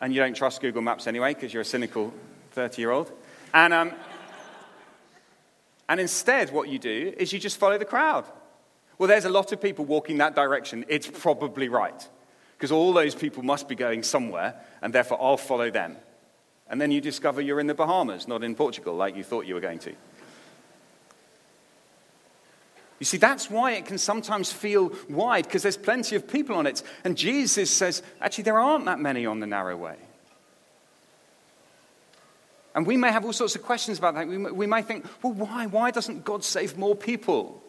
And 0.00 0.14
you 0.14 0.20
don't 0.20 0.36
trust 0.36 0.60
Google 0.60 0.80
Maps 0.80 1.08
anyway 1.08 1.34
because 1.34 1.52
you're 1.52 1.62
a 1.62 1.64
cynical 1.64 2.14
30 2.52 2.80
year 2.80 2.92
old. 2.92 3.10
And, 3.52 3.74
um, 3.74 3.90
and 5.88 5.98
instead, 5.98 6.52
what 6.52 6.68
you 6.68 6.78
do 6.78 7.12
is 7.18 7.32
you 7.32 7.40
just 7.40 7.58
follow 7.58 7.78
the 7.78 7.84
crowd. 7.84 8.26
Well, 8.96 9.08
there's 9.08 9.24
a 9.24 9.28
lot 9.28 9.50
of 9.50 9.60
people 9.60 9.84
walking 9.86 10.18
that 10.18 10.36
direction. 10.36 10.84
It's 10.86 11.08
probably 11.08 11.68
right. 11.68 12.08
Because 12.56 12.72
all 12.72 12.92
those 12.92 13.14
people 13.14 13.42
must 13.42 13.68
be 13.68 13.74
going 13.74 14.02
somewhere, 14.02 14.54
and 14.80 14.92
therefore 14.92 15.18
I'll 15.20 15.36
follow 15.36 15.70
them. 15.70 15.96
And 16.68 16.80
then 16.80 16.90
you 16.90 17.00
discover 17.00 17.40
you're 17.40 17.60
in 17.60 17.66
the 17.66 17.74
Bahamas, 17.74 18.26
not 18.26 18.42
in 18.42 18.54
Portugal, 18.54 18.94
like 18.94 19.14
you 19.14 19.22
thought 19.22 19.46
you 19.46 19.54
were 19.54 19.60
going 19.60 19.78
to. 19.80 19.92
You 22.98 23.04
see, 23.04 23.18
that's 23.18 23.50
why 23.50 23.72
it 23.72 23.84
can 23.84 23.98
sometimes 23.98 24.50
feel 24.50 24.90
wide, 25.08 25.44
because 25.44 25.62
there's 25.62 25.76
plenty 25.76 26.16
of 26.16 26.26
people 26.26 26.56
on 26.56 26.66
it. 26.66 26.82
And 27.04 27.16
Jesus 27.16 27.70
says, 27.70 28.02
actually, 28.22 28.44
there 28.44 28.58
aren't 28.58 28.86
that 28.86 28.98
many 28.98 29.26
on 29.26 29.40
the 29.40 29.46
narrow 29.46 29.76
way. 29.76 29.96
And 32.74 32.86
we 32.86 32.96
may 32.96 33.12
have 33.12 33.24
all 33.24 33.32
sorts 33.32 33.54
of 33.54 33.62
questions 33.62 33.98
about 33.98 34.14
that. 34.14 34.26
We 34.28 34.66
may, 34.66 34.82
think, 34.82 35.06
well, 35.22 35.32
why? 35.34 35.66
Why 35.66 35.90
doesn't 35.90 36.24
God 36.24 36.42
save 36.42 36.76
more 36.76 36.94
people? 36.94 37.62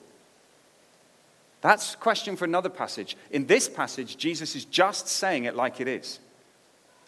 That's 1.67 1.95
a 1.95 1.97
question 1.97 2.37
for 2.37 2.45
another 2.45 2.69
passage. 2.69 3.17
In 3.29 3.45
this 3.45 3.67
passage, 3.67 4.15
Jesus 4.15 4.55
is 4.55 4.63
just 4.63 5.09
saying 5.09 5.43
it 5.43 5.53
like 5.53 5.81
it 5.81 5.87
is. 5.89 6.19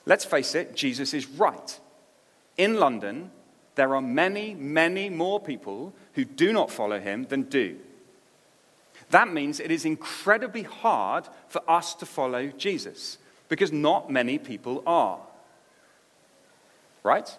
Let's 0.06 0.26
face 0.26 0.54
it, 0.54 0.76
Jesus 0.76 1.14
is 1.14 1.28
right. 1.30 1.80
In 2.58 2.76
London, 2.76 3.32
there 3.76 3.96
are 3.96 4.02
many, 4.02 4.56
many 4.56 5.10
more 5.10 5.40
people 5.40 5.94
who 6.12 6.26
do 6.26 6.52
not 6.52 6.70
follow 6.70 7.00
him 7.00 7.24
than 7.30 7.44
do. 7.44 7.78
That 9.12 9.32
means 9.32 9.62
it 9.62 9.72
is 9.72 9.86
incredibly 9.86 10.64
hard 10.64 11.30
for 11.48 11.62
us 11.66 11.96
to 11.96 12.06
follow 12.06 12.48
Jesus 12.48 13.18
because 13.48 13.72
not 13.72 14.12
many 14.12 14.38
people 14.38 14.84
are. 14.86 15.22
Right? 17.02 17.34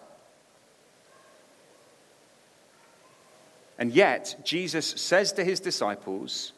And 3.77 3.93
yet, 3.93 4.37
Jesus 4.43 4.87
says 4.87 5.31
to 5.33 5.43
his 5.43 5.59
disciples, 5.59 6.53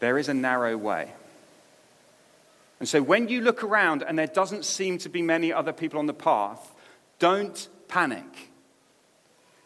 There 0.00 0.18
is 0.18 0.28
a 0.28 0.34
narrow 0.34 0.76
way. 0.76 1.12
And 2.78 2.88
so, 2.88 3.02
when 3.02 3.28
you 3.28 3.40
look 3.40 3.62
around 3.62 4.02
and 4.02 4.18
there 4.18 4.26
doesn't 4.26 4.64
seem 4.64 4.98
to 4.98 5.08
be 5.08 5.22
many 5.22 5.52
other 5.52 5.72
people 5.72 5.98
on 5.98 6.06
the 6.06 6.14
path, 6.14 6.74
don't 7.18 7.68
panic. 7.88 8.50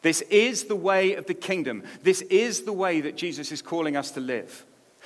This 0.02 0.22
is 0.22 0.64
the 0.64 0.76
way 0.76 1.14
of 1.14 1.26
the 1.26 1.34
kingdom. 1.34 1.82
This 2.02 2.22
is 2.22 2.62
the 2.62 2.72
way 2.72 3.00
that 3.02 3.16
Jesus 3.16 3.52
is 3.52 3.60
calling 3.60 3.96
us 3.96 4.12
to 4.12 4.20
live. 4.20 4.64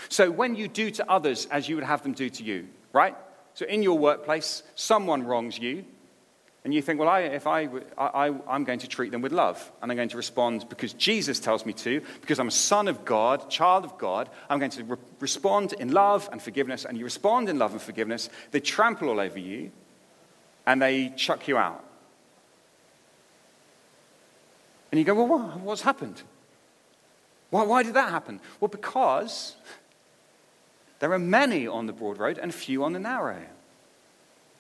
So, 0.09 0.31
when 0.31 0.55
you 0.55 0.69
do 0.69 0.91
to 0.93 1.11
others 1.11 1.47
as 1.51 1.69
you 1.69 1.77
would 1.77 1.85
have 1.85 2.03
them 2.03 2.13
do 2.13 2.29
to 2.29 2.45
you, 2.45 2.69
right? 2.93 3.17
So, 3.55 3.65
in 3.65 3.83
your 3.83 3.99
workplace, 3.99 4.63
someone 4.75 5.25
wrongs 5.25 5.59
you, 5.59 5.85
and 6.65 6.73
you 6.73 6.81
think, 6.81 6.99
well, 6.99 7.11
I, 7.11 7.21
if 7.21 7.47
I, 7.47 7.69
I, 7.99 8.35
I'm 8.49 8.65
going 8.65 8.79
to 8.79 8.89
treat 8.89 9.13
them 9.13 9.21
with 9.21 9.33
love, 9.33 9.71
and 9.83 9.93
I'm 9.93 9.97
going 9.97 10.09
to 10.09 10.17
respond 10.17 10.67
because 10.71 10.95
Jesus 10.95 11.39
tells 11.39 11.67
me 11.67 11.75
to, 11.75 12.01
because 12.23 12.39
I'm 12.39 12.49
a 12.49 12.51
son 12.51 12.89
of 12.89 13.05
God, 13.05 13.51
child 13.51 13.85
of 13.85 13.99
God, 13.99 14.31
I'm 14.49 14.59
going 14.59 14.71
to 14.71 14.85
re- 14.85 14.97
respond 15.21 15.75
in 15.75 15.93
love 15.93 16.27
and 16.33 16.41
forgiveness, 16.41 16.87
and 16.87 16.97
you 16.97 17.05
respond 17.05 17.51
in 17.51 17.59
love 17.59 17.73
and 17.73 17.83
forgiveness, 17.83 18.31
they 18.51 18.61
trample 18.61 19.11
all 19.11 19.21
over 19.21 19.39
you, 19.39 19.73
and 20.67 20.81
they 20.81 21.11
chuck 21.11 21.49
you 21.49 21.59
out. 21.59 21.85
And 24.91 24.99
you 24.99 25.05
go, 25.05 25.15
well, 25.15 25.27
what, 25.27 25.61
what's 25.61 25.83
happened? 25.83 26.23
Why, 27.51 27.65
why 27.65 27.83
did 27.83 27.93
that 27.95 28.09
happen? 28.09 28.41
Well, 28.61 28.69
because 28.69 29.55
there 31.01 31.13
are 31.13 31.19
many 31.19 31.67
on 31.67 31.85
the 31.85 31.93
broad 31.93 32.17
road 32.17 32.39
and 32.39 32.55
few 32.55 32.85
on 32.85 32.95
the 32.95 33.01
narrow. 33.01 33.43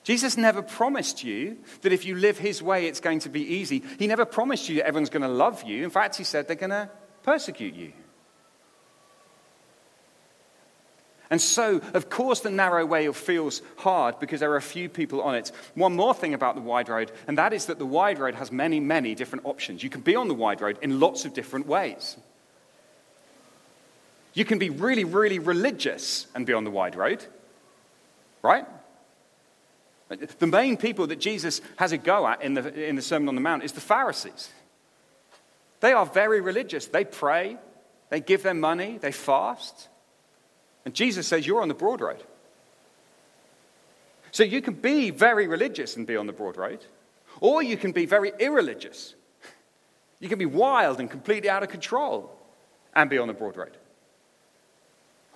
Jesus 0.04 0.36
never 0.36 0.60
promised 0.60 1.24
you 1.24 1.56
that 1.80 1.92
if 1.92 2.04
you 2.04 2.14
live 2.14 2.38
his 2.38 2.62
way, 2.62 2.86
it's 2.86 3.00
going 3.00 3.20
to 3.20 3.30
be 3.30 3.40
easy. 3.40 3.82
He 3.98 4.06
never 4.06 4.26
promised 4.26 4.68
you 4.68 4.76
that 4.76 4.86
everyone's 4.86 5.10
going 5.10 5.22
to 5.22 5.28
love 5.28 5.64
you. 5.64 5.82
In 5.82 5.90
fact, 5.90 6.16
he 6.16 6.24
said 6.24 6.46
they're 6.46 6.56
going 6.56 6.70
to 6.70 6.90
persecute 7.22 7.74
you. 7.74 7.92
And 11.30 11.40
so, 11.40 11.80
of 11.94 12.10
course, 12.10 12.40
the 12.40 12.50
narrow 12.50 12.84
way 12.84 13.10
feels 13.12 13.62
hard 13.78 14.20
because 14.20 14.40
there 14.40 14.52
are 14.52 14.56
a 14.56 14.62
few 14.62 14.90
people 14.90 15.22
on 15.22 15.34
it. 15.34 15.50
One 15.74 15.96
more 15.96 16.12
thing 16.12 16.34
about 16.34 16.54
the 16.54 16.60
wide 16.60 16.90
road, 16.90 17.10
and 17.26 17.38
that 17.38 17.54
is 17.54 17.66
that 17.66 17.78
the 17.78 17.86
wide 17.86 18.18
road 18.18 18.34
has 18.34 18.52
many, 18.52 18.78
many 18.78 19.14
different 19.14 19.46
options. 19.46 19.82
You 19.82 19.88
can 19.88 20.02
be 20.02 20.14
on 20.14 20.28
the 20.28 20.34
wide 20.34 20.60
road 20.60 20.78
in 20.82 21.00
lots 21.00 21.24
of 21.24 21.32
different 21.32 21.66
ways. 21.66 22.18
You 24.34 24.44
can 24.44 24.58
be 24.58 24.68
really, 24.68 25.04
really 25.04 25.38
religious 25.38 26.26
and 26.34 26.44
be 26.44 26.52
on 26.52 26.64
the 26.64 26.70
wide 26.70 26.94
road, 26.94 27.24
right? 28.42 28.66
The 30.38 30.46
main 30.46 30.76
people 30.76 31.06
that 31.08 31.20
Jesus 31.20 31.60
has 31.76 31.92
a 31.92 31.98
go 31.98 32.26
at 32.26 32.42
in 32.42 32.54
the, 32.54 32.88
in 32.88 32.96
the 32.96 33.02
Sermon 33.02 33.28
on 33.28 33.34
the 33.34 33.40
Mount 33.40 33.64
is 33.64 33.72
the 33.72 33.80
Pharisees. 33.80 34.50
They 35.80 35.92
are 35.92 36.06
very 36.06 36.40
religious. 36.40 36.86
They 36.86 37.04
pray, 37.04 37.58
they 38.10 38.20
give 38.20 38.42
their 38.42 38.54
money, 38.54 38.98
they 38.98 39.12
fast. 39.12 39.88
And 40.84 40.94
Jesus 40.94 41.26
says, 41.26 41.46
You're 41.46 41.62
on 41.62 41.68
the 41.68 41.74
broad 41.74 42.00
road. 42.00 42.22
So 44.30 44.42
you 44.42 44.60
can 44.62 44.74
be 44.74 45.10
very 45.10 45.46
religious 45.46 45.96
and 45.96 46.06
be 46.06 46.16
on 46.16 46.26
the 46.26 46.32
broad 46.32 46.56
road, 46.56 46.84
or 47.40 47.62
you 47.62 47.76
can 47.76 47.92
be 47.92 48.06
very 48.06 48.32
irreligious. 48.38 49.14
You 50.18 50.28
can 50.28 50.38
be 50.38 50.46
wild 50.46 51.00
and 51.00 51.10
completely 51.10 51.50
out 51.50 51.62
of 51.62 51.68
control 51.68 52.34
and 52.94 53.10
be 53.10 53.18
on 53.18 53.28
the 53.28 53.34
broad 53.34 53.56
road. 53.56 53.76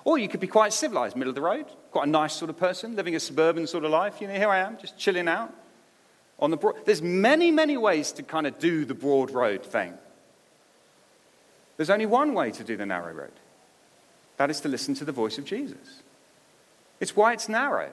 Or 0.05 0.19
you 0.19 0.29
could 0.29 0.41
be 0.41 0.47
quite 0.47 0.73
civilized, 0.73 1.17
middle 1.17 1.31
of 1.31 1.35
the 1.35 1.43
road, 1.43 1.67
quite 1.91 2.07
a 2.07 2.11
nice 2.11 2.33
sort 2.33 2.51
of 2.51 2.57
person, 2.57 2.97
living 2.97 3.15
a 3.15 3.21
suburban 3.21 3.67
sort 3.67 3.85
of 3.85 3.91
life. 3.91 4.21
You 4.21 4.29
know, 4.29 4.35
here 4.35 4.49
I 4.49 4.59
am, 4.59 4.79
just 4.79 4.97
chilling 4.99 5.29
out 5.29 5.53
on 6.39 6.51
the 6.51 6.57
broad. 6.57 6.87
There's 6.87 7.03
many, 7.03 7.51
many 7.51 7.77
ways 7.77 8.13
to 8.13 8.23
kind 8.23 8.47
of 8.47 8.59
do 8.59 8.85
the 8.85 8.95
broad 8.95 9.31
road 9.31 9.65
thing. 9.65 9.95
There's 11.77 11.91
only 11.91 12.07
one 12.07 12.35
way 12.35 12.51
to 12.53 12.65
do 12.65 12.77
the 12.77 12.87
narrow 12.87 13.13
road. 13.13 13.33
That 14.37 14.51
is 14.51 14.61
to 14.61 14.69
listen 14.69 14.95
to 14.95 15.05
the 15.05 15.13
voice 15.13 15.39
of 15.39 15.45
Jesus. 15.45 16.03
It's 17.01 17.15
why 17.15 17.33
it's 17.33 17.49
narrow. 17.49 17.91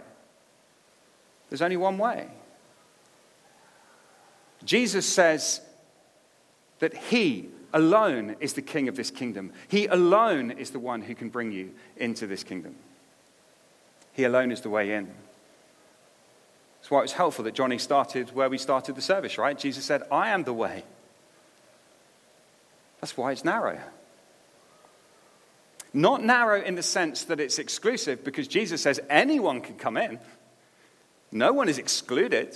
There's 1.50 1.62
only 1.62 1.78
one 1.78 1.98
way. 1.98 2.28
Jesus 4.64 5.06
says 5.06 5.62
that 6.80 6.96
He 6.96 7.50
alone 7.76 8.38
is 8.40 8.54
the 8.54 8.62
king 8.64 8.88
of 8.88 8.96
this 8.96 9.12
kingdom. 9.12 9.52
He 9.68 9.86
alone 9.86 10.50
is 10.50 10.72
the 10.72 10.80
one 10.80 11.04
who 11.04 11.14
can 11.14 11.30
bring 11.30 11.52
you 11.52 11.72
into 11.98 12.26
this 12.26 12.44
kingdom. 12.44 12.76
He 14.14 14.24
alone 14.24 14.52
is 14.52 14.62
the 14.62 14.70
way 14.70 14.94
in. 14.94 15.14
That's 16.80 16.90
why 16.90 17.00
it 17.00 17.04
was 17.04 17.12
helpful 17.12 17.44
that 17.46 17.54
Johnny 17.54 17.78
started 17.78 18.34
where 18.34 18.50
we 18.50 18.58
started 18.58 18.96
the 18.96 19.02
service, 19.02 19.38
right? 19.38 19.58
Jesus 19.58 19.84
said, 19.84 20.04
I 20.12 20.30
am 20.30 20.44
the 20.44 20.54
way. 20.54 20.84
That's 23.02 23.18
why 23.18 23.32
it's 23.32 23.44
narrow. 23.44 23.80
Not 25.94 26.24
narrow 26.24 26.62
in 26.62 26.76
the 26.76 26.84
sense 26.84 27.26
that 27.26 27.40
it's 27.40 27.60
exclusive, 27.60 28.24
because 28.24 28.48
Jesus 28.48 28.82
says 28.82 29.00
anyone 29.10 29.62
can 29.62 29.76
come 29.76 29.98
in. 29.98 30.20
No 31.32 31.52
one 31.54 31.70
is 31.70 31.78
excluded, 31.78 32.56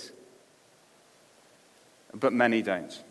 but 2.14 2.32
many 2.32 2.62
don't. 2.62 3.02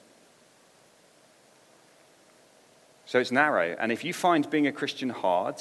So 3.10 3.18
it's 3.18 3.32
narrow. 3.32 3.76
And 3.80 3.92
if 3.92 4.04
you 4.04 4.14
find 4.14 4.48
being 4.52 4.68
a 4.68 4.72
Christian 4.72 5.10
hard, 5.10 5.56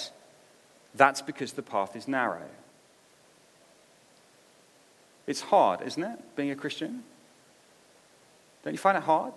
that's 0.95 1.23
because 1.23 1.53
the 1.53 1.63
path 1.63 1.97
is 1.97 2.07
narrow. 2.07 2.47
It's 5.27 5.41
hard, 5.41 5.81
isn't 5.81 6.03
it, 6.03 6.37
being 6.37 6.51
a 6.51 6.55
Christian? 6.55 7.05
Don't 8.63 8.75
you 8.75 8.79
find 8.79 8.99
it 8.99 9.05
hard? 9.05 9.33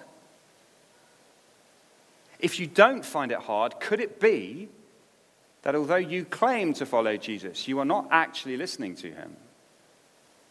If 2.38 2.60
you 2.60 2.67
don't 2.67 3.06
find 3.06 3.32
it 3.32 3.39
hard, 3.39 3.80
could 3.80 4.02
it 4.02 4.19
be 4.19 4.67
that 5.62 5.74
although 5.74 5.95
you 5.95 6.26
claim 6.26 6.74
to 6.74 6.86
follow 6.86 7.15
Jesus, 7.15 7.65
you 7.65 7.80
are 7.80 7.86
not 7.86 8.10
actually 8.12 8.58
listening 8.58 8.93
to 8.95 9.10
him? 9.10 9.38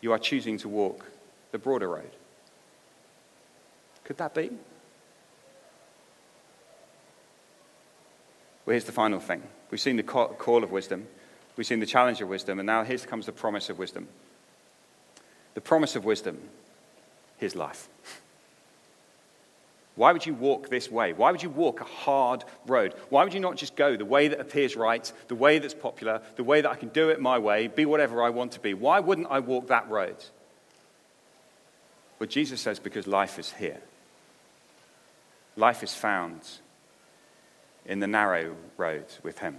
You 0.00 0.12
are 0.12 0.18
choosing 0.18 0.56
to 0.58 0.68
walk 0.70 1.10
the 1.52 1.58
broader 1.58 1.90
road. 1.90 2.12
Could 4.04 4.16
that 4.16 4.34
be? 4.34 4.48
Well, 8.64 8.72
here's 8.72 8.84
the 8.84 8.92
final 8.92 9.20
thing. 9.20 9.42
We've 9.70 9.80
seen 9.80 9.96
the 9.96 10.02
call 10.02 10.64
of 10.64 10.70
wisdom, 10.70 11.06
we've 11.56 11.66
seen 11.66 11.80
the 11.80 11.86
challenge 11.86 12.20
of 12.20 12.28
wisdom, 12.28 12.58
and 12.58 12.66
now 12.66 12.84
here 12.84 12.98
comes 12.98 13.26
the 13.26 13.32
promise 13.32 13.70
of 13.70 13.78
wisdom. 13.78 14.08
The 15.54 15.60
promise 15.60 15.96
of 15.96 16.04
wisdom, 16.04 16.38
his 17.38 17.54
life. 17.54 17.88
Why 19.96 20.12
would 20.12 20.24
you 20.24 20.34
walk 20.34 20.70
this 20.70 20.90
way? 20.90 21.12
Why 21.12 21.30
would 21.30 21.42
you 21.42 21.50
walk 21.50 21.80
a 21.80 21.84
hard 21.84 22.44
road? 22.66 22.94
Why 23.10 23.24
would 23.24 23.34
you 23.34 23.40
not 23.40 23.56
just 23.56 23.76
go 23.76 23.96
the 23.96 24.04
way 24.04 24.28
that 24.28 24.40
appears 24.40 24.76
right, 24.76 25.12
the 25.28 25.34
way 25.34 25.58
that's 25.58 25.74
popular, 25.74 26.22
the 26.36 26.44
way 26.44 26.60
that 26.60 26.70
I 26.70 26.76
can 26.76 26.88
do 26.88 27.10
it 27.10 27.20
my 27.20 27.38
way, 27.38 27.66
be 27.66 27.84
whatever 27.84 28.22
I 28.22 28.30
want 28.30 28.52
to 28.52 28.60
be? 28.60 28.72
Why 28.72 29.00
wouldn't 29.00 29.26
I 29.30 29.40
walk 29.40 29.68
that 29.68 29.90
road? 29.90 30.16
Well, 32.18 32.28
Jesus 32.28 32.60
says 32.60 32.78
because 32.78 33.06
life 33.06 33.38
is 33.38 33.52
here. 33.52 33.80
Life 35.56 35.82
is 35.82 35.94
found 35.94 36.40
in 37.86 38.00
the 38.00 38.06
narrow 38.06 38.56
road 38.76 39.06
with 39.22 39.38
Him, 39.38 39.58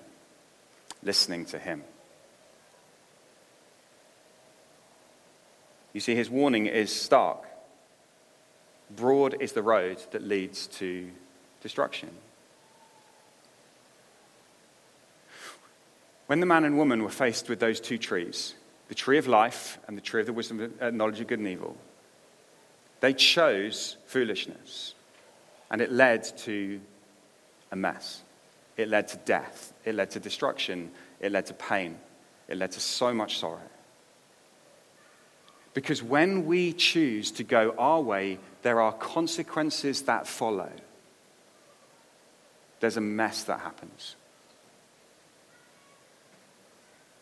listening 1.04 1.46
to 1.46 1.60
Him. 1.60 1.84
You 5.94 6.00
see, 6.00 6.16
his 6.16 6.30
warning 6.30 6.68
is 6.68 6.94
stark. 6.94 7.46
Broad 8.90 9.42
is 9.42 9.54
the 9.54 9.62
road 9.62 10.02
that 10.12 10.24
leads 10.24 10.68
to 10.68 11.10
destruction. 11.62 12.10
When 16.28 16.40
the 16.40 16.46
man 16.46 16.64
and 16.64 16.78
woman 16.78 17.04
were 17.04 17.10
faced 17.10 17.50
with 17.50 17.60
those 17.60 17.82
two 17.82 17.98
trees, 17.98 18.54
the 18.88 18.96
tree 18.96 19.18
of 19.18 19.28
life 19.28 19.80
and 19.88 19.98
the 19.98 20.02
tree 20.02 20.22
of 20.22 20.28
the 20.28 20.34
wisdom 20.34 20.62
of 20.62 20.72
uh, 20.82 20.90
knowledge 20.92 21.20
of 21.20 21.28
good 21.28 21.40
and 21.40 21.48
evil, 21.48 21.76
they 23.02 23.14
chose 23.14 23.98
foolishness. 24.06 24.94
And 25.70 25.82
it 25.82 25.92
led 25.92 26.24
to 26.40 26.80
a 27.72 27.76
mess. 27.76 28.22
It 28.78 28.90
led 28.90 29.08
to 29.10 29.18
death. 29.18 29.74
It 29.86 29.96
led 29.96 30.12
to 30.12 30.20
destruction. 30.20 30.92
It 31.20 31.32
led 31.32 31.46
to 31.48 31.54
pain. 31.54 31.98
It 32.48 32.58
led 32.58 32.72
to 32.74 32.80
so 32.80 33.14
much 33.14 33.38
sorrow. 33.40 33.60
Because 35.74 36.04
when 36.04 36.46
we 36.46 36.74
choose 36.74 37.32
to 37.32 37.44
go 37.44 37.74
our 37.78 38.02
way, 38.02 38.40
there 38.62 38.82
are 38.82 38.92
consequences 38.92 40.02
that 40.04 40.28
follow. 40.28 40.72
There's 42.82 42.98
a 42.98 43.02
mess 43.02 43.44
that 43.44 43.60
happens. 43.60 44.16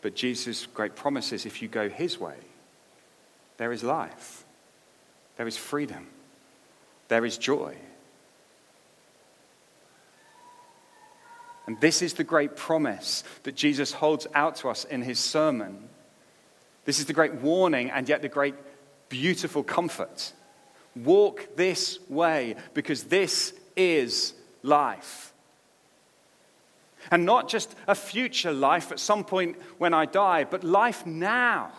But 0.02 0.14
Jesus' 0.14 0.66
great 0.66 0.96
promise 0.96 1.32
is 1.32 1.46
if 1.46 1.62
you 1.62 1.68
go 1.68 1.88
his 1.88 2.18
way, 2.18 2.36
there 3.58 3.72
is 3.72 3.84
life, 3.84 4.44
there 5.36 5.46
is 5.46 5.56
freedom, 5.56 6.08
there 7.08 7.24
is 7.24 7.36
joy. 7.36 7.76
And 11.70 11.80
this 11.80 12.02
is 12.02 12.14
the 12.14 12.24
great 12.24 12.56
promise 12.56 13.22
that 13.44 13.54
Jesus 13.54 13.92
holds 13.92 14.26
out 14.34 14.56
to 14.56 14.68
us 14.68 14.84
in 14.84 15.02
his 15.02 15.20
sermon 15.20 15.88
this 16.84 16.98
is 16.98 17.06
the 17.06 17.12
great 17.12 17.34
warning 17.34 17.88
and 17.90 18.08
yet 18.08 18.20
the 18.20 18.28
great 18.28 18.56
beautiful 19.08 19.62
comfort. 19.62 20.32
Walk 20.96 21.56
this 21.56 22.00
way 22.08 22.56
because 22.74 23.04
this 23.04 23.54
is 23.76 24.34
life. 24.64 25.32
And 27.10 27.24
not 27.24 27.48
just 27.48 27.74
a 27.86 27.94
future 27.94 28.52
life 28.52 28.90
at 28.90 28.98
some 28.98 29.22
point 29.22 29.56
when 29.78 29.94
I 29.94 30.04
die, 30.04 30.42
but 30.42 30.64
life 30.64 31.06
now. 31.06 31.70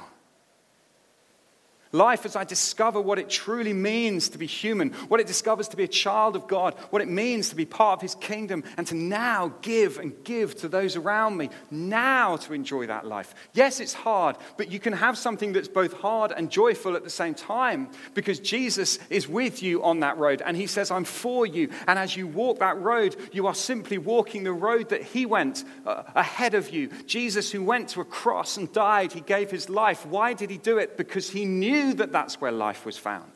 Life 1.94 2.26
as 2.26 2.38
I 2.38 2.46
discover 2.46 3.02
what 3.02 3.20
it 3.20 3.30
truly 3.30 3.74
means 3.74 4.30
to 4.30 4.38
be 4.38 4.46
human, 4.46 4.92
what 5.10 5.20
it 5.20 5.28
discovers 5.28 5.68
to 5.70 5.78
be 5.78 5.84
a 5.84 5.90
child 5.90 6.38
of 6.38 6.48
God, 6.48 6.76
what 6.90 7.02
it 7.02 7.10
means 7.10 7.50
to 7.50 7.56
be 7.56 7.66
part 7.66 7.98
of 7.98 8.02
His 8.02 8.16
kingdom, 8.16 8.64
and 8.78 8.88
to 8.88 8.96
now 8.96 9.54
give 9.62 9.98
and 9.98 10.14
give 10.24 10.56
to 10.62 10.70
those 10.70 10.96
around 10.96 11.36
me, 11.36 11.50
now 11.70 12.38
to 12.38 12.54
enjoy 12.54 12.88
that 12.88 13.06
life. 13.06 13.36
Yes, 13.54 13.82
it's 13.82 13.94
hard, 13.94 14.38
but 14.56 14.72
you 14.72 14.80
can 14.80 14.94
have 14.94 15.18
something 15.18 15.52
that's 15.52 15.68
both 15.68 15.94
hard 15.94 16.32
and 16.32 16.50
joyful 16.50 16.96
at 16.96 17.04
the 17.04 17.10
same 17.10 17.34
time 17.34 17.90
because 18.14 18.40
Jesus 18.40 18.98
is 19.10 19.28
with 19.28 19.62
you 19.62 19.84
on 19.84 20.00
that 20.00 20.18
road 20.18 20.42
and 20.46 20.56
He 20.56 20.68
says, 20.68 20.92
I'm 20.92 21.04
for 21.04 21.46
you. 21.46 21.70
And 21.88 22.00
as 22.00 22.16
you 22.16 22.26
walk 22.26 22.60
that 22.60 22.80
road, 22.80 23.18
you 23.34 23.48
are 23.48 23.56
simply 23.56 23.98
walking 23.98 24.44
the 24.44 24.54
road 24.54 24.90
that 24.90 25.04
He 25.04 25.26
went 25.26 25.66
uh, 25.86 26.04
ahead 26.16 26.54
of 26.54 26.70
you. 26.70 26.88
Jesus, 27.06 27.52
who 27.52 27.64
went 27.64 27.90
to 27.90 28.02
a 28.02 28.06
cross 28.06 28.56
and 28.56 28.72
died, 28.72 29.12
He 29.12 29.22
gave 29.22 29.52
His 29.52 29.70
life. 29.70 30.06
Why 30.06 30.34
did 30.34 30.50
He 30.50 30.58
do 30.58 30.78
it? 30.78 30.96
Because 30.96 31.30
He 31.30 31.44
knew 31.44 31.81
knew 31.82 31.94
that 31.96 32.12
that's 32.12 32.40
where 32.40 32.52
life 32.52 32.86
was 32.86 32.98
found, 32.98 33.32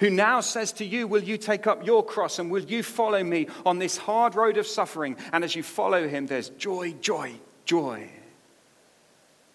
who 0.00 0.10
now 0.10 0.40
says 0.40 0.72
to 0.72 0.84
you, 0.84 1.06
Will 1.06 1.22
you 1.22 1.36
take 1.36 1.66
up 1.66 1.86
your 1.86 2.04
cross 2.04 2.38
and 2.38 2.50
will 2.50 2.64
you 2.64 2.82
follow 2.82 3.22
me 3.22 3.48
on 3.66 3.78
this 3.78 3.96
hard 3.96 4.34
road 4.34 4.56
of 4.56 4.66
suffering? 4.66 5.16
And 5.32 5.44
as 5.44 5.54
you 5.54 5.62
follow 5.62 6.08
him, 6.08 6.26
there's 6.26 6.50
joy, 6.50 6.94
joy, 7.00 7.34
joy. 7.64 8.08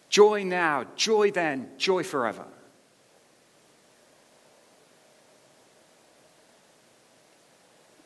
Joy 0.09 0.43
now, 0.43 0.85
joy 0.95 1.31
then, 1.31 1.71
joy 1.77 2.03
forever. 2.03 2.45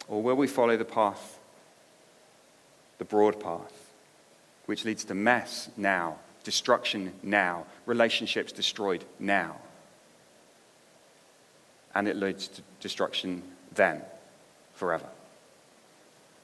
Or 0.08 0.22
will 0.22 0.36
we 0.36 0.48
follow 0.48 0.78
the 0.78 0.86
path, 0.86 1.38
the 2.98 3.04
broad 3.04 3.42
path, 3.42 3.92
which 4.68 4.86
leads 4.86 5.04
to 5.06 5.14
mess 5.14 5.70
now, 5.76 6.18
destruction 6.46 7.12
now, 7.24 7.66
relationships 7.86 8.54
destroyed 8.54 9.04
now? 9.20 9.58
And 11.98 12.08
it 12.08 12.16
leads 12.16 12.48
to 12.48 12.62
destruction 12.80 13.42
then, 13.74 14.04
forever. 14.76 15.08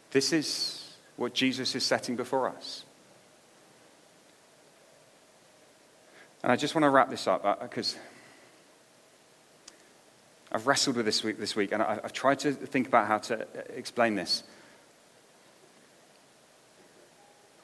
This 0.09 0.33
is 0.33 0.95
what 1.15 1.35
Jesus 1.35 1.75
is 1.75 1.85
setting 1.85 2.15
before 2.15 2.49
us. 2.49 2.85
And 6.41 6.51
I 6.51 6.55
just 6.55 6.73
want 6.73 6.85
to 6.85 6.89
wrap 6.89 7.11
this 7.11 7.27
up 7.27 7.61
because 7.61 7.93
uh, 7.93 7.99
I've 10.53 10.65
wrestled 10.65 10.95
with 10.95 11.05
this 11.05 11.23
week, 11.23 11.37
this 11.37 11.55
week, 11.55 11.71
and 11.71 11.83
I've 11.83 12.13
tried 12.13 12.39
to 12.39 12.51
think 12.51 12.87
about 12.87 13.05
how 13.05 13.19
to 13.19 13.43
uh, 13.43 13.45
explain 13.75 14.15
this. 14.15 14.41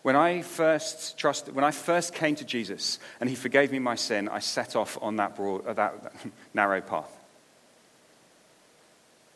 When 0.03 0.15
I 0.15 0.43
first 0.43 1.17
trusted, 1.17 1.55
when 1.55 1.65
I 1.65 1.71
first 1.71 2.13
came 2.13 2.35
to 2.35 2.45
Jesus 2.45 2.99
and 3.19 3.27
He 3.31 3.35
forgave 3.35 3.71
me 3.71 3.79
my 3.79 3.95
sin, 3.95 4.29
I 4.29 4.39
set 4.39 4.75
off 4.75 4.95
on 5.01 5.15
that 5.15 5.35
broad, 5.35 5.65
uh, 5.65 5.73
that, 5.73 6.03
that 6.03 6.13
narrow 6.53 6.81
path. 6.81 7.18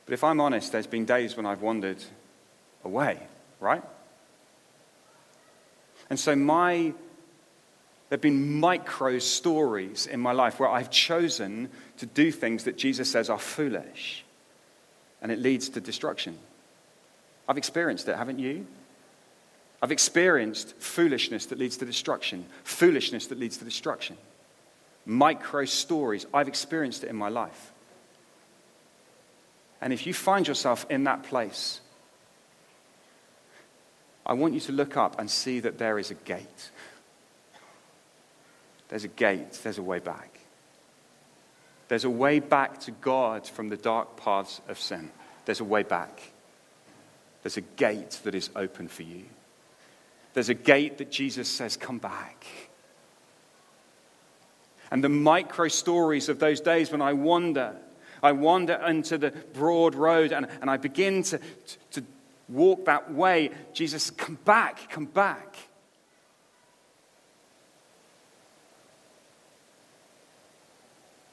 But 0.05 0.13
if 0.13 0.23
I'm 0.23 0.41
honest, 0.41 0.71
there's 0.71 0.87
been 0.87 1.05
days 1.05 1.37
when 1.37 1.45
I've 1.45 1.61
wandered 1.61 2.03
away, 2.83 3.19
right? 3.59 3.83
And 6.09 6.19
so 6.19 6.35
my 6.35 6.93
there 8.13 8.17
have 8.17 8.21
been 8.21 8.59
micro 8.59 9.17
stories 9.17 10.05
in 10.05 10.19
my 10.19 10.33
life 10.33 10.59
where 10.59 10.69
I've 10.69 10.91
chosen 10.91 11.67
to 11.97 12.05
do 12.05 12.31
things 12.31 12.65
that 12.65 12.77
Jesus 12.77 13.09
says 13.09 13.27
are 13.27 13.39
foolish, 13.39 14.23
and 15.19 15.31
it 15.31 15.39
leads 15.39 15.69
to 15.69 15.81
destruction. 15.81 16.37
I've 17.49 17.57
experienced 17.57 18.07
it, 18.07 18.15
haven't 18.15 18.37
you? 18.37 18.67
I've 19.81 19.91
experienced 19.91 20.75
foolishness 20.77 21.47
that 21.47 21.57
leads 21.57 21.77
to 21.77 21.85
destruction, 21.85 22.45
foolishness 22.63 23.25
that 23.27 23.39
leads 23.39 23.57
to 23.57 23.65
destruction. 23.65 24.15
Micro 25.07 25.65
stories, 25.65 26.27
I've 26.31 26.47
experienced 26.47 27.03
it 27.03 27.09
in 27.09 27.15
my 27.15 27.29
life. 27.29 27.72
And 29.83 29.91
if 29.91 30.07
you 30.07 30.13
find 30.13 30.47
yourself 30.47 30.85
in 30.89 31.03
that 31.03 31.23
place, 31.23 31.81
I 34.25 34.31
want 34.31 34.53
you 34.53 34.61
to 34.61 34.71
look 34.71 34.95
up 34.95 35.19
and 35.19 35.29
see 35.29 35.59
that 35.59 35.77
there 35.77 35.99
is 35.99 36.09
a 36.09 36.13
gate. 36.13 36.71
There's 38.87 39.03
a 39.03 39.09
gate, 39.09 39.59
there's 39.61 39.79
a 39.79 39.83
way 39.83 39.99
back. 39.99 40.39
There's 41.89 42.05
a 42.05 42.09
way 42.09 42.39
back 42.39 42.79
to 42.81 42.91
God 42.91 43.45
from 43.45 43.67
the 43.67 43.75
dark 43.75 44.15
paths 44.15 44.61
of 44.69 44.79
sin. 44.79 45.11
There's 45.43 45.59
a 45.59 45.65
way 45.65 45.83
back. 45.83 46.31
There's 47.41 47.57
a 47.57 47.61
gate 47.61 48.21
that 48.23 48.35
is 48.35 48.49
open 48.55 48.87
for 48.87 49.03
you. 49.03 49.25
There's 50.33 50.47
a 50.47 50.53
gate 50.53 50.99
that 50.99 51.11
Jesus 51.11 51.49
says, 51.49 51.75
Come 51.75 51.97
back. 51.97 52.45
And 54.89 55.03
the 55.03 55.09
micro 55.09 55.67
stories 55.67 56.29
of 56.29 56.39
those 56.39 56.61
days 56.61 56.89
when 56.89 57.01
I 57.01 57.11
wander, 57.11 57.75
I 58.23 58.31
wander 58.31 58.81
into 58.87 59.17
the 59.17 59.31
broad 59.31 59.95
road 59.95 60.31
and, 60.31 60.47
and 60.61 60.69
I 60.69 60.77
begin 60.77 61.23
to, 61.23 61.37
to, 61.37 61.77
to 61.91 62.03
walk 62.47 62.85
that 62.85 63.13
way. 63.13 63.51
Jesus, 63.73 64.09
come 64.09 64.39
back, 64.45 64.89
come 64.89 65.05
back. 65.05 65.57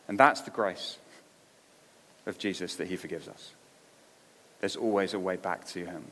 And 0.09 0.19
that's 0.19 0.41
the 0.41 0.51
grace 0.51 0.99
of 2.27 2.37
Jesus 2.39 2.75
that 2.75 2.89
he 2.89 2.97
forgives 2.97 3.29
us. 3.29 3.53
There's 4.59 4.75
always 4.75 5.15
a 5.15 5.21
way 5.21 5.37
back 5.37 5.67
to 5.69 5.87
him. 5.87 6.05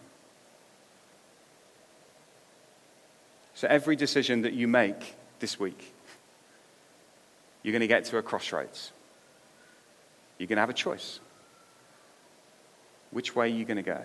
So 3.54 3.66
every 3.66 3.96
decision 3.96 4.42
that 4.42 4.52
you 4.52 4.68
make 4.68 5.16
this 5.40 5.58
week, 5.58 5.92
you're 7.64 7.72
going 7.72 7.80
to 7.80 7.88
get 7.88 8.04
to 8.04 8.18
a 8.18 8.22
crossroads. 8.22 8.92
You're 10.38 10.46
going 10.46 10.56
to 10.56 10.62
have 10.62 10.70
a 10.70 10.74
choice. 10.74 11.20
Which 13.10 13.34
way 13.34 13.46
are 13.46 13.54
you 13.54 13.64
going 13.64 13.76
to 13.76 13.82
go? 13.82 14.02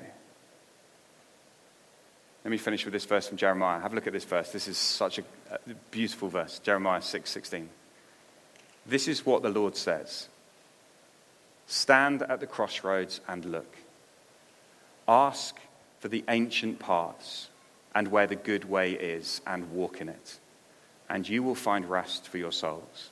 Let 2.43 2.51
me 2.51 2.57
finish 2.57 2.83
with 2.83 2.93
this 2.93 3.05
verse 3.05 3.27
from 3.27 3.37
Jeremiah. 3.37 3.79
Have 3.79 3.93
a 3.93 3.95
look 3.95 4.07
at 4.07 4.13
this 4.13 4.25
verse. 4.25 4.51
This 4.51 4.67
is 4.67 4.77
such 4.77 5.19
a, 5.19 5.23
beautiful 5.91 6.27
verse. 6.27 6.59
Jeremiah 6.59 6.99
6:16. 6.99 7.67
this 8.85 9.07
is 9.07 9.25
what 9.25 9.43
the 9.43 9.49
Lord 9.49 9.77
says. 9.77 10.27
Stand 11.67 12.21
at 12.23 12.41
the 12.41 12.47
crossroads 12.47 13.21
and 13.27 13.45
look. 13.45 13.77
Ask 15.07 15.57
for 15.99 16.09
the 16.09 16.25
ancient 16.27 16.79
paths 16.79 17.49
and 17.95 18.09
where 18.09 18.27
the 18.27 18.35
good 18.35 18.65
way 18.65 18.91
is 18.91 19.39
and 19.47 19.71
walk 19.71 20.01
in 20.01 20.09
it, 20.09 20.39
and 21.09 21.29
you 21.29 21.43
will 21.43 21.55
find 21.55 21.89
rest 21.89 22.27
for 22.27 22.37
your 22.37 22.51
souls. 22.51 23.11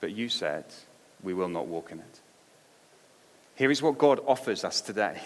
But 0.00 0.12
you 0.12 0.28
said, 0.28 0.66
We 1.22 1.34
will 1.34 1.48
not 1.48 1.66
walk 1.66 1.90
in 1.92 1.98
it. 1.98 2.20
Here 3.54 3.70
is 3.70 3.82
what 3.82 3.98
God 3.98 4.20
offers 4.26 4.64
us 4.64 4.80
today. 4.80 5.20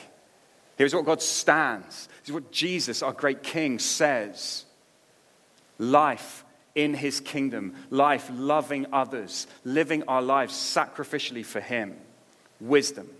Here's 0.76 0.94
what 0.94 1.04
God 1.04 1.20
stands. 1.20 2.08
This 2.20 2.28
is 2.28 2.32
what 2.32 2.50
Jesus, 2.50 3.02
our 3.02 3.12
great 3.12 3.42
King, 3.42 3.78
says 3.78 4.64
life 5.78 6.44
in 6.74 6.94
his 6.94 7.20
kingdom, 7.20 7.74
life 7.90 8.30
loving 8.32 8.86
others, 8.92 9.46
living 9.64 10.04
our 10.08 10.22
lives 10.22 10.54
sacrificially 10.54 11.44
for 11.44 11.60
him, 11.60 11.96
wisdom. 12.60 13.10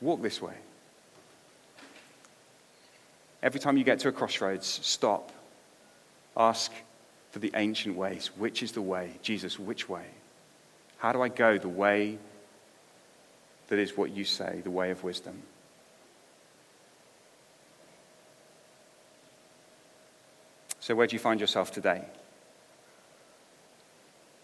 Walk 0.00 0.22
this 0.22 0.42
way. 0.42 0.54
Every 3.42 3.60
time 3.60 3.76
you 3.76 3.84
get 3.84 4.00
to 4.00 4.08
a 4.08 4.12
crossroads, 4.12 4.66
stop. 4.66 5.32
Ask 6.36 6.72
for 7.30 7.38
the 7.38 7.52
ancient 7.54 7.96
ways. 7.96 8.30
Which 8.36 8.62
is 8.62 8.72
the 8.72 8.82
way? 8.82 9.12
Jesus, 9.22 9.58
which 9.58 9.88
way? 9.88 10.04
How 10.98 11.12
do 11.12 11.22
I 11.22 11.28
go 11.28 11.58
the 11.58 11.68
way 11.68 12.18
that 13.68 13.78
is 13.78 13.96
what 13.96 14.10
you 14.10 14.24
say, 14.24 14.60
the 14.62 14.70
way 14.70 14.90
of 14.90 15.02
wisdom? 15.02 15.42
So, 20.80 20.94
where 20.94 21.06
do 21.06 21.14
you 21.14 21.20
find 21.20 21.40
yourself 21.40 21.70
today? 21.70 22.00
Do 22.00 22.06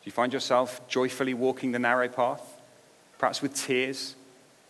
you 0.05 0.13
find 0.13 0.33
yourself 0.33 0.87
joyfully 0.87 1.35
walking 1.35 1.73
the 1.73 1.79
narrow 1.79 2.09
path? 2.09 2.43
Perhaps 3.19 3.43
with 3.43 3.55
tears? 3.55 4.15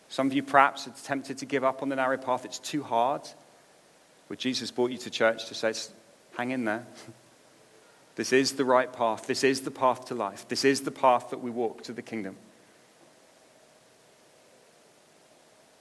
Some 0.09 0.29
of 0.29 0.33
you 0.33 0.43
perhaps 0.43 0.87
are 0.87 0.95
tempted 1.05 1.39
to 1.39 1.45
give 1.45 1.65
up 1.65 1.83
on 1.83 1.89
the 1.89 1.97
narrow 1.97 2.17
path. 2.17 2.45
It's 2.45 2.59
too 2.59 2.83
hard. 2.83 3.23
But 4.29 4.39
Jesus 4.39 4.71
brought 4.71 4.91
you 4.91 4.99
to 4.99 5.11
church 5.11 5.47
to 5.47 5.55
say, 5.55 5.73
hang 6.37 6.53
in 6.53 6.65
there. 6.65 6.87
This 8.17 8.33
is 8.33 8.53
the 8.53 8.65
right 8.65 8.93
path. 8.93 9.27
This 9.27 9.45
is 9.45 9.61
the 9.61 9.71
path 9.71 10.07
to 10.07 10.15
life. 10.15 10.49
This 10.49 10.65
is 10.65 10.81
the 10.81 10.91
path 10.91 11.31
that 11.31 11.43
we 11.43 11.51
walk 11.51 11.83
to 11.85 11.93
the 11.93 12.03
kingdom. 12.03 12.37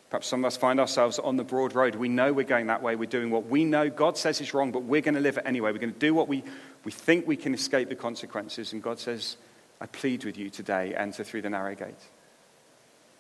Perhaps 0.10 0.28
some 0.28 0.44
of 0.44 0.48
us 0.48 0.58
find 0.58 0.80
ourselves 0.80 1.18
on 1.18 1.38
the 1.38 1.44
broad 1.44 1.74
road. 1.74 1.96
We 1.96 2.10
know 2.10 2.32
we're 2.32 2.44
going 2.44 2.68
that 2.68 2.82
way. 2.82 2.96
We're 2.96 3.10
doing 3.10 3.32
what 3.32 3.48
we 3.48 3.66
know 3.66 3.90
God 3.90 4.18
says 4.18 4.40
is 4.40 4.54
wrong, 4.54 4.72
but 4.72 4.84
we're 4.84 5.02
going 5.02 5.16
to 5.16 5.22
live 5.22 5.38
it 5.38 5.46
anyway. 5.46 5.72
We're 5.72 5.80
going 5.80 5.94
to 5.94 6.00
do 6.00 6.14
what 6.14 6.28
we, 6.28 6.44
we 6.84 6.92
think 6.92 7.26
we 7.26 7.38
can 7.38 7.54
escape 7.54 7.90
the 7.90 7.96
consequences. 7.96 8.74
And 8.74 8.84
God 8.84 9.00
says, 9.00 9.38
I 9.82 9.88
plead 9.88 10.24
with 10.26 10.38
you 10.38 10.50
today, 10.50 10.94
enter 10.94 11.24
through 11.24 11.42
the 11.42 11.50
narrow 11.50 11.76
gate. 11.76 11.96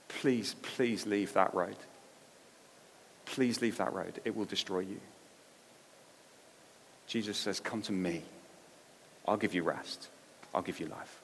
Please, 0.07 0.55
please 0.61 1.05
leave 1.05 1.33
that 1.33 1.53
road. 1.53 1.75
Please 3.25 3.61
leave 3.61 3.77
that 3.77 3.93
road. 3.93 4.21
It 4.23 4.35
will 4.35 4.45
destroy 4.45 4.79
you. 4.79 4.99
Jesus 7.07 7.37
says, 7.37 7.59
Come 7.59 7.81
to 7.83 7.91
me. 7.91 8.23
I'll 9.27 9.37
give 9.37 9.53
you 9.53 9.63
rest. 9.63 10.09
I'll 10.53 10.61
give 10.61 10.79
you 10.79 10.87
life. 10.87 11.21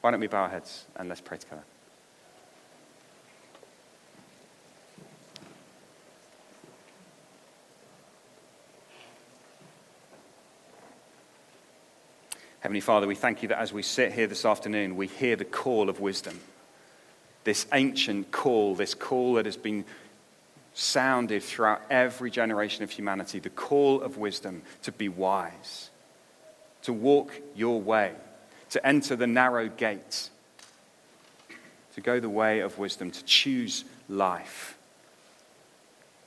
Why 0.00 0.10
don't 0.10 0.20
we 0.20 0.26
bow 0.26 0.42
our 0.42 0.48
heads 0.48 0.84
and 0.96 1.08
let's 1.08 1.20
pray 1.20 1.38
together? 1.38 1.62
Heavenly 12.60 12.80
Father, 12.80 13.06
we 13.06 13.14
thank 13.14 13.42
you 13.42 13.48
that 13.48 13.60
as 13.60 13.74
we 13.74 13.82
sit 13.82 14.12
here 14.12 14.26
this 14.26 14.46
afternoon, 14.46 14.96
we 14.96 15.06
hear 15.06 15.36
the 15.36 15.44
call 15.44 15.90
of 15.90 16.00
wisdom. 16.00 16.40
This 17.44 17.66
ancient 17.74 18.32
call, 18.32 18.74
this 18.74 18.94
call 18.94 19.34
that 19.34 19.44
has 19.44 19.58
been 19.58 19.84
sounded 20.72 21.42
throughout 21.42 21.82
every 21.90 22.30
generation 22.30 22.82
of 22.82 22.90
humanity, 22.90 23.38
the 23.38 23.50
call 23.50 24.00
of 24.00 24.16
wisdom 24.16 24.62
to 24.82 24.92
be 24.92 25.10
wise 25.10 25.90
to 26.84 26.92
walk 26.92 27.32
your 27.54 27.80
way, 27.80 28.12
to 28.70 28.86
enter 28.86 29.16
the 29.16 29.26
narrow 29.26 29.68
gate, 29.68 30.30
to 31.94 32.00
go 32.00 32.20
the 32.20 32.28
way 32.28 32.60
of 32.60 32.78
wisdom, 32.78 33.10
to 33.10 33.24
choose 33.24 33.84
life. 34.08 34.78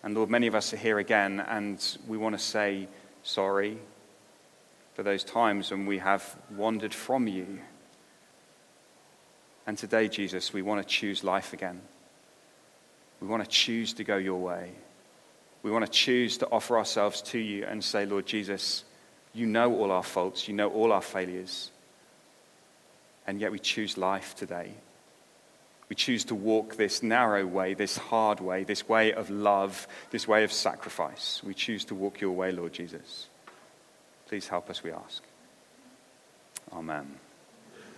And 0.03 0.15
Lord, 0.15 0.29
many 0.29 0.47
of 0.47 0.55
us 0.55 0.73
are 0.73 0.77
here 0.77 0.99
again, 0.99 1.39
and 1.39 1.83
we 2.07 2.17
want 2.17 2.37
to 2.37 2.43
say 2.43 2.87
sorry 3.23 3.77
for 4.93 5.03
those 5.03 5.23
times 5.23 5.69
when 5.69 5.85
we 5.85 5.99
have 5.99 6.35
wandered 6.55 6.93
from 6.93 7.27
you. 7.27 7.59
And 9.67 9.77
today, 9.77 10.07
Jesus, 10.07 10.53
we 10.53 10.61
want 10.61 10.81
to 10.81 10.87
choose 10.87 11.23
life 11.23 11.53
again. 11.53 11.81
We 13.19 13.27
want 13.27 13.43
to 13.43 13.49
choose 13.49 13.93
to 13.93 14.03
go 14.03 14.17
your 14.17 14.39
way. 14.39 14.71
We 15.61 15.71
want 15.71 15.85
to 15.85 15.91
choose 15.91 16.37
to 16.37 16.47
offer 16.47 16.77
ourselves 16.77 17.21
to 17.23 17.37
you 17.37 17.65
and 17.65 17.83
say, 17.83 18.05
Lord 18.05 18.25
Jesus, 18.25 18.85
you 19.37 19.45
know 19.45 19.75
all 19.75 19.91
our 19.91 20.03
faults, 20.03 20.47
you 20.47 20.53
know 20.53 20.69
all 20.69 20.91
our 20.91 21.01
failures. 21.01 21.71
And 23.25 23.39
yet 23.39 23.51
we 23.51 23.59
choose 23.59 23.97
life 23.97 24.35
today. 24.35 24.71
We 25.89 25.95
choose 25.95 26.25
to 26.25 26.35
walk 26.35 26.75
this 26.75 27.01
narrow 27.01 27.45
way, 27.45 27.73
this 27.73 27.97
hard 27.97 28.39
way, 28.39 28.63
this 28.63 28.89
way 28.89 29.13
of 29.13 29.29
love, 29.29 29.87
this 30.11 30.27
way 30.27 30.43
of 30.43 30.51
sacrifice. 30.51 31.41
We 31.43 31.53
choose 31.53 31.85
to 31.85 31.95
walk 31.95 32.19
your 32.19 32.31
way, 32.31 32.51
Lord 32.51 32.73
Jesus. 32.73 33.27
Please 34.27 34.47
help 34.47 34.69
us, 34.69 34.83
we 34.83 34.91
ask. 34.91 35.23
Amen. 36.73 37.26